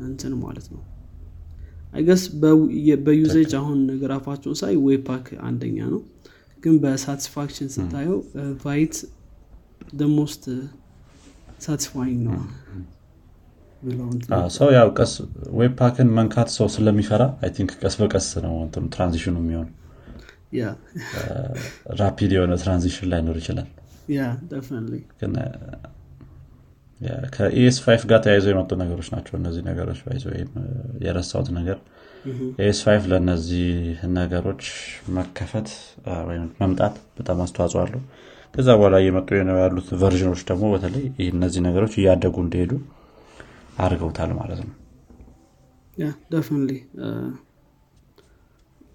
እንትን 0.06 0.32
ማለት 0.42 0.66
ነው። 0.72 0.82
I 1.94 1.99
guess 1.99 2.22
በ 3.06 3.19
usage 3.19 3.52
አሁን 3.58 3.80
graph 4.00 4.20
ኣቸውን 4.20 4.56
ሳይ 4.60 4.74
webpack 4.86 5.26
አንደኛ 5.48 5.78
ነው። 5.92 6.00
ግን 6.62 6.74
በ 6.82 6.94
satisfaction 6.94 7.68
ስታየው 7.74 8.18
Vite 8.64 8.96
the 9.94 10.15
most 10.15 10.44
satisfying 11.60 12.20
ነው 12.28 12.38
ሰው 14.56 14.68
ያው 14.76 14.88
ቀስ 14.98 15.12
webpack 15.58 15.72
ን 15.80 16.08
መንካት 16.18 16.48
ሰው 16.56 16.66
ስለሚፈራ 16.74 17.22
I 17.42 17.50
think 17.56 17.72
ቀስ 17.82 17.94
በቀስ 18.00 18.28
ነው 18.44 18.54
transition 18.94 19.29
ኡ 19.29 19.36
የሚሆን 19.42 19.68
rapid 22.00 22.32
የሆነ 22.36 22.52
transition 22.62 23.08
ላይኖር 23.12 23.36
ይችላል። 23.40 23.68
ከ 27.34 27.55
ES 27.55 27.76
five 27.84 28.02
ጋር 28.10 28.20
ተያይዘው 28.24 28.50
የመጡ 28.52 28.70
ነገሮች 28.82 29.08
ናቸው 29.14 29.34
እነዚህ 29.40 29.62
ነገሮች 29.68 29.98
ወይም 30.28 30.50
የረሳሁት 31.04 31.48
ነገር። 31.58 31.78
ES 32.64 32.78
five 32.84 33.02
ለእነዚህ 33.12 33.66
ነገሮች 34.14 34.62
መከፈት 35.16 35.68
ወይም 36.28 36.44
መምጣት 36.62 36.94
በጣም 37.18 37.40
አስተዋጽኦ 37.44 37.80
አለው። 37.82 38.02
ከዛ 38.54 38.68
በኋላ 38.78 38.96
እየመጡ 39.02 39.28
ያሉት 39.58 39.88
version 40.02 40.28
ኦች 40.28 40.42
ደግሞ 40.50 40.64
በተለይ 40.74 41.04
እነዚህ 41.28 41.62
ነገሮች 41.68 41.94
እያደጉ 42.00 42.36
እንደሄዱ 42.44 42.72
አድርገውታል 43.78 44.30
ማለት 44.38 44.60
ነው። 44.64 44.74
Yeah 45.96 46.04
definitely 46.32 46.72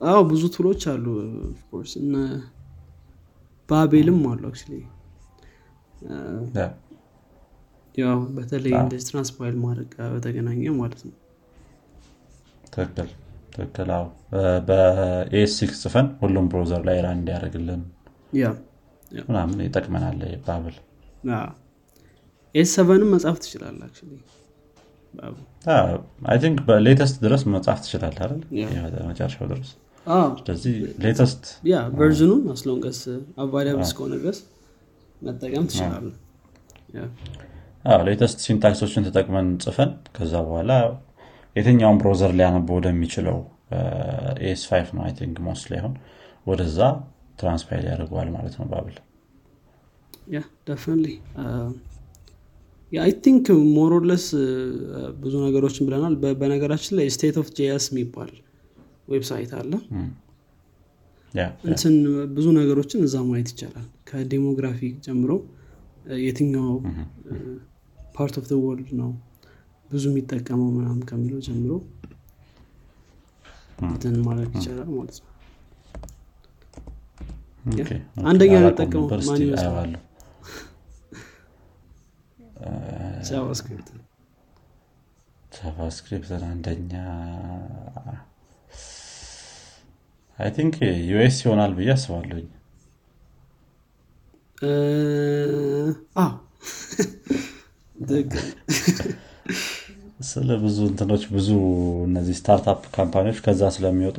አዎ 0.01 0.19
ብዙ 0.29 0.43
tool 0.55 0.68
ኦች 0.68 0.81
አሉ 0.91 1.05
of 1.49 1.60
course 1.60 1.93
እነ 2.01 2.15
Babel 3.69 4.05
ም 4.05 4.19
አሉ 4.29 4.43
actually 4.49 4.81
Yeah፣ 6.57 6.65
ያው 7.95 8.19
በተለይ 8.35 8.73
እንደዚህ 8.79 9.07
transpile 9.09 9.55
ማድረግ 9.63 9.89
በተገናኘ 10.13 10.63
ማለት 10.77 11.01
ነው። 11.07 11.15
ትክክል 12.67 13.09
ትክክል። 13.53 13.89
አዎ። 13.95 14.05
በኤስ 14.67 15.53
ሲክስ 15.59 15.79
ጽፈን 15.83 16.07
ሁሉም 16.19 16.45
browser 16.51 16.81
ላይ 16.89 16.97
run 17.05 17.17
እንዲያደርግልን 17.21 17.81
ምናምን 19.27 19.59
ይጠቅመናል 19.65 20.19
Babel 20.45 20.75
ES 22.55 22.69
seven 22.75 22.99
ም 22.99 23.09
መጻፍ 23.13 23.37
ትችላል 23.43 23.75
በ 26.67 26.79
latest 26.79 27.15
ድረስ 27.25 27.41
መጻፍ 27.53 27.77
ትችላል 27.85 28.15
አይደል? 28.17 28.41
መጨረሻው 29.09 29.47
ድረስ። 29.51 29.69
ስለዚህ 30.39 30.73
latest 31.03 31.43
version 31.99 32.27
ኡን 32.27 32.43
as 32.53 32.65
long 32.65 32.88
as 32.88 32.99
available 33.43 33.83
እስከሆነ 33.87 34.13
ድረስ 34.21 34.39
መጠቀም 35.21 35.65
ትችላለ 35.71 36.07
latest 38.07 38.37
syntax 38.45 38.75
ኦችን 38.75 39.05
ተጠቅመን 39.07 39.47
ጽፈን 39.63 39.91
ከዛ 40.15 40.33
በኋላ 40.47 40.71
የትኛውን 41.55 41.99
browser 42.01 42.31
ሊያነበው 42.39 42.75
ወደሚችለው 42.79 43.37
ES 44.47 44.61
five 44.69 44.87
ነው 44.97 45.05
think 45.19 45.37
most 45.47 45.65
likely 45.71 45.84
ሆን 45.84 45.93
ወደዛ 46.47 46.79
transpile 47.39 47.83
ያደርገዋል 47.89 48.29
ማለት 48.35 48.55
ነው 48.59 48.65
Babel። 48.71 48.97
Yeah 50.33 50.39
definitely 50.67 51.07
I 52.91 53.11
think 53.23 53.45
more 53.75 53.95
or 53.95 54.05
less 54.05 54.25
ብዙ 55.21 55.33
ነገሮችን 55.45 55.85
ብለናል። 55.87 56.13
በነገራችን 56.39 56.93
ላይ 56.99 57.07
State 57.15 57.35
of 57.41 57.47
JS 57.57 57.85
የሚባል 57.91 58.31
website 59.13 59.51
አለ። 59.59 59.71
yeah 61.33 61.41
እንትን 61.67 61.95
ብዙ 62.35 62.45
ነገሮችን 62.57 63.01
እዛ 63.07 63.15
ማየት 63.27 63.49
ይቻላል። 63.53 63.87
ከ 64.09 64.21
demography 64.21 64.79
ጀምሮ 65.05 65.31
የትኛው 66.23 66.69
part 68.15 68.35
of 68.39 68.47
world 68.63 68.91
ነው 69.01 69.09
ብዙ 69.89 70.03
የሚጠቀመው 70.11 70.69
ምናምን 70.77 71.01
ከሚለው 71.09 71.39
ጀምሮ 71.47 71.71
እንትን 73.85 74.15
ማድረግ 74.25 74.51
ይቻላል 74.57 74.89
ማለት 74.95 75.17
ነው። 75.19 75.27
አንደኛ 78.29 78.53
የሚጠቀመው 78.59 79.05
ማን 79.29 79.41
ይመስላል? 79.45 79.91
JavaScript 83.27 83.89
JavaScript 85.55 86.28
ን 86.28 86.43
አንደኛ 86.49 86.93
I 90.39 90.49
think 90.57 90.75
US 91.09 91.37
ይሆናል 91.43 91.71
ብዬ 91.77 91.89
ትክክል 97.95 98.47
ስለ 100.29 100.49
ብዙ 100.63 100.77
እንትኖች 100.89 101.23
ብዙ 101.35 101.49
እነዚህ 102.07 102.35
startup 102.39 102.81
company 102.95 103.22
ዎች 103.22 103.37
ከዛ 103.45 103.69
ስለሚወጡ 103.75 104.17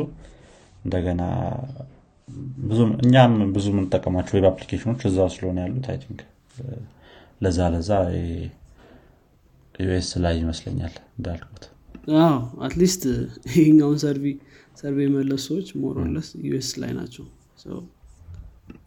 እንደገና 0.85 1.23
እኛም 3.05 3.35
ብዙ 3.55 3.67
የምንጠቀማቸው 3.73 4.37
web 4.39 4.47
application 4.51 4.89
ኦች 4.89 5.03
እዛ 5.11 5.29
ስለሆነ 5.35 5.59
ያሉት 5.65 5.87
I 5.93 5.99
think 6.05 6.21
ለዛ 7.41 7.59
ለዛ 7.75 7.91
ዩኤስ 9.81 10.09
ላይ 10.25 10.35
ይመስለኛል 10.41 10.95
እንዳልኩት። 11.17 11.65
at 12.67 12.77
least 12.77 13.03
ይሄኛውን 13.51 13.99
survey 14.03 14.25
survey 14.81 14.99
የመለሱ 15.07 15.45
ሰዎች 15.49 15.69
more 15.83 16.01
or 16.01 16.10
less 16.10 16.29
ዩኤስ 16.47 16.71
ላይ 16.83 16.93
ናቸው። 16.99 17.25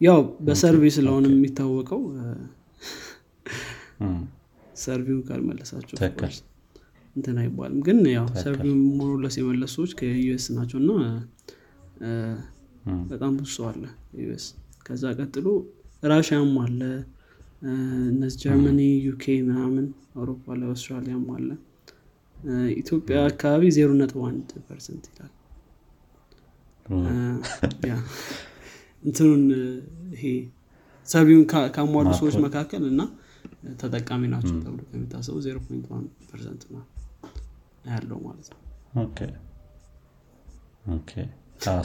ያው 0.01 0.19
በ 0.45 0.55
survey 0.55 0.83
ስለሆነ 0.95 1.25
የሚታወቀው 1.31 2.01
survey 4.83 5.07
ውን 5.07 5.23
ካልመለሳቸው 5.27 5.95
እንትን 7.15 7.35
አይባልም። 7.41 7.79
ግን 7.87 7.97
ያው 8.11 8.25
ትክክል። 8.29 8.43
survey 8.45 8.67
more 8.99 9.14
or 9.14 9.21
less 9.21 9.35
የመለሱ 9.39 9.73
ሰዎች 9.75 9.91
ከዩኤስ 9.99 10.45
ናቸው 10.55 10.77
እና 10.81 10.91
በጣም 13.11 13.33
ብዙ 13.37 13.49
ሰው 13.57 13.65
አለ 13.69 13.83
ዩኤስ። 14.21 14.45
ከዛ 14.87 15.03
ቀጥሎ 15.19 15.45
ራሽያም 16.03 16.53
አለ 16.63 16.81
እነዚህ 18.09 18.37
ጀርመኒ 18.43 18.79
ዩኬ 19.05 19.25
ምናምን 19.45 19.85
አውሮፓ 20.15 20.45
ላይ 20.57 20.67
አውስትራሊያም 20.69 21.25
አለ። 21.35 21.49
ኢትዮጵያ 22.77 23.17
አካባቢ 23.29 23.63
ዜሮ 23.75 23.89
ነጥብ 23.99 24.21
አንድ 24.29 24.49
percent 24.67 25.05
ይላል። 25.11 25.31
እንትኑን 29.03 29.43
ይሄ 30.13 30.23
survey 31.07 31.30
ውን 31.30 31.45
ካ- 31.51 31.69
ካሟሉ 31.75 31.93
ሰዎች 32.19 32.35
መካከል 32.45 32.83
እና 32.89 33.01
ተጠቃሚ 33.81 34.23
ናቸው 34.33 34.55
ተብሎ 34.63 34.81
ከሚታሰቡ 34.89 35.37
zero 35.45 35.57
point 35.65 35.85
one 35.91 36.03
percent 36.29 36.63
ነው 36.73 36.83
ያለው 37.89 38.19
ማለት 38.25 38.47
ነው። 38.53 38.59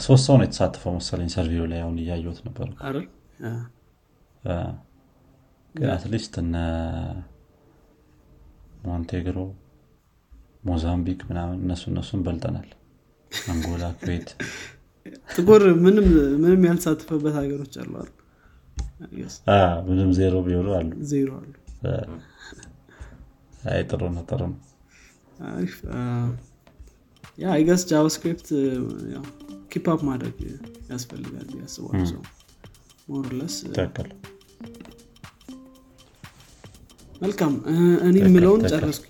ሶስት 0.05 0.23
ሰው 0.27 0.35
ነው 0.37 0.45
የተሳተፈው 0.45 0.93
መሰለኝ 0.95 1.29
survey 1.33 1.57
ው 1.57 1.65
ላይ 1.71 1.79
አሁን 1.83 1.97
እያየሁት 2.03 2.39
ነበር 2.47 2.69
at 5.89 6.02
least 6.02 6.33
እነ 6.41 6.55
ሞንቴግሮ 8.85 9.37
ሞዛምቢክ 10.63 11.19
ምናምን 11.29 11.57
እነሱ 11.63 11.83
እነሱን 11.91 12.21
በልጠናል። 12.25 12.69
አንጎላ 13.47 13.83
ኩዌት 13.99 14.29
ጥቁር 15.35 15.63
ምንም 15.83 16.07
ምንም 16.41 16.61
ያልተሳተፈበት 16.67 17.35
ሀገሮች 17.39 17.75
አሉ 17.81 17.93
ምንም 19.87 20.09
ዜሮ 20.17 20.35
ቢሆኑ 20.47 20.67
አሉ። 20.79 20.89
ዜሮ 21.11 21.29
አሉ። 21.39 21.53
አይ 23.69 23.81
ጥሩ 23.89 24.01
ነው 24.15 24.23
ጥሩ 24.29 24.41
ነው። 24.47 24.59
yeah 27.37 27.47
I 27.53 27.58
guess 27.58 27.83
JavaScript 27.89 28.47
keep 29.71 29.90
up 29.90 29.99
ማድረግ 30.09 30.37
ያስፈልጋል 30.91 31.49
አስባለሁ 31.65 32.05
ሰው 32.11 32.21
more 33.07 33.26
or 33.26 33.36
less 33.36 33.55
መልካም. 37.21 37.53
እኔ 38.03 38.15
የምለውን 38.21 38.61
ትክክል። 38.63 38.75
ጨረስኩ። 38.77 39.05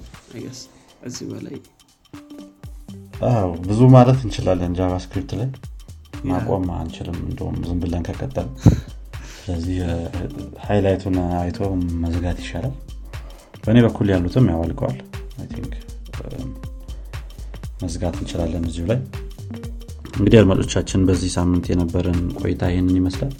ከዚህ 1.02 1.26
በላይ 1.32 1.58
ብዙ 3.68 3.80
ማለት 3.94 4.20
እንችላለን 4.26 4.76
JavaScript 4.78 5.32
ላይ። 5.40 5.50
ማቆም 6.30 6.66
አንችልም 6.76 7.18
እንደውም 7.26 7.58
ዝም 7.68 7.80
ብለን 7.84 8.04
ከቀጠል። 8.08 8.48
ስለዚህ 9.42 9.78
highlight 10.66 11.00
ኡን 11.00 11.16
አይቶ 11.40 11.60
መዝጋት 12.04 12.40
ይሻላል። 12.44 12.74
በእኔ 13.64 13.78
በኩል 13.86 14.08
ያሉትም 14.14 14.48
ቲንክ 15.52 15.74
መዝጋት 17.82 18.16
እንችላለን 18.22 18.64
እዚሁ 18.70 18.86
ላይ። 18.90 19.00
እንግዲህ 20.16 20.38
አድማጮቻችን 20.40 21.06
በዚህ 21.08 21.30
ሳምንት 21.36 21.66
የነበረን 21.72 22.20
ቆይታ 22.40 22.72
ይህንን 22.72 22.98
ይመስላል 23.00 23.34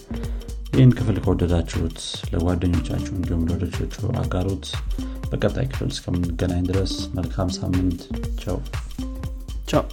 ይህን 0.80 0.92
ክፍል 0.98 1.18
ከወደዳችሁት 1.24 1.98
ለጓደኞቻችሁ 2.32 3.14
እንዲሁም 3.16 3.42
ለወደጆቹ 3.48 3.94
አጋሩት። 4.22 4.66
በቀጣይ 5.32 5.66
ክፍል 5.72 5.90
እስከምንገናኝ 5.94 6.62
ድረስ 6.70 6.94
መልካም 7.18 7.50
ሳምንት። 7.58 8.02
ቻው 8.44 8.58
ቻው 9.68 9.84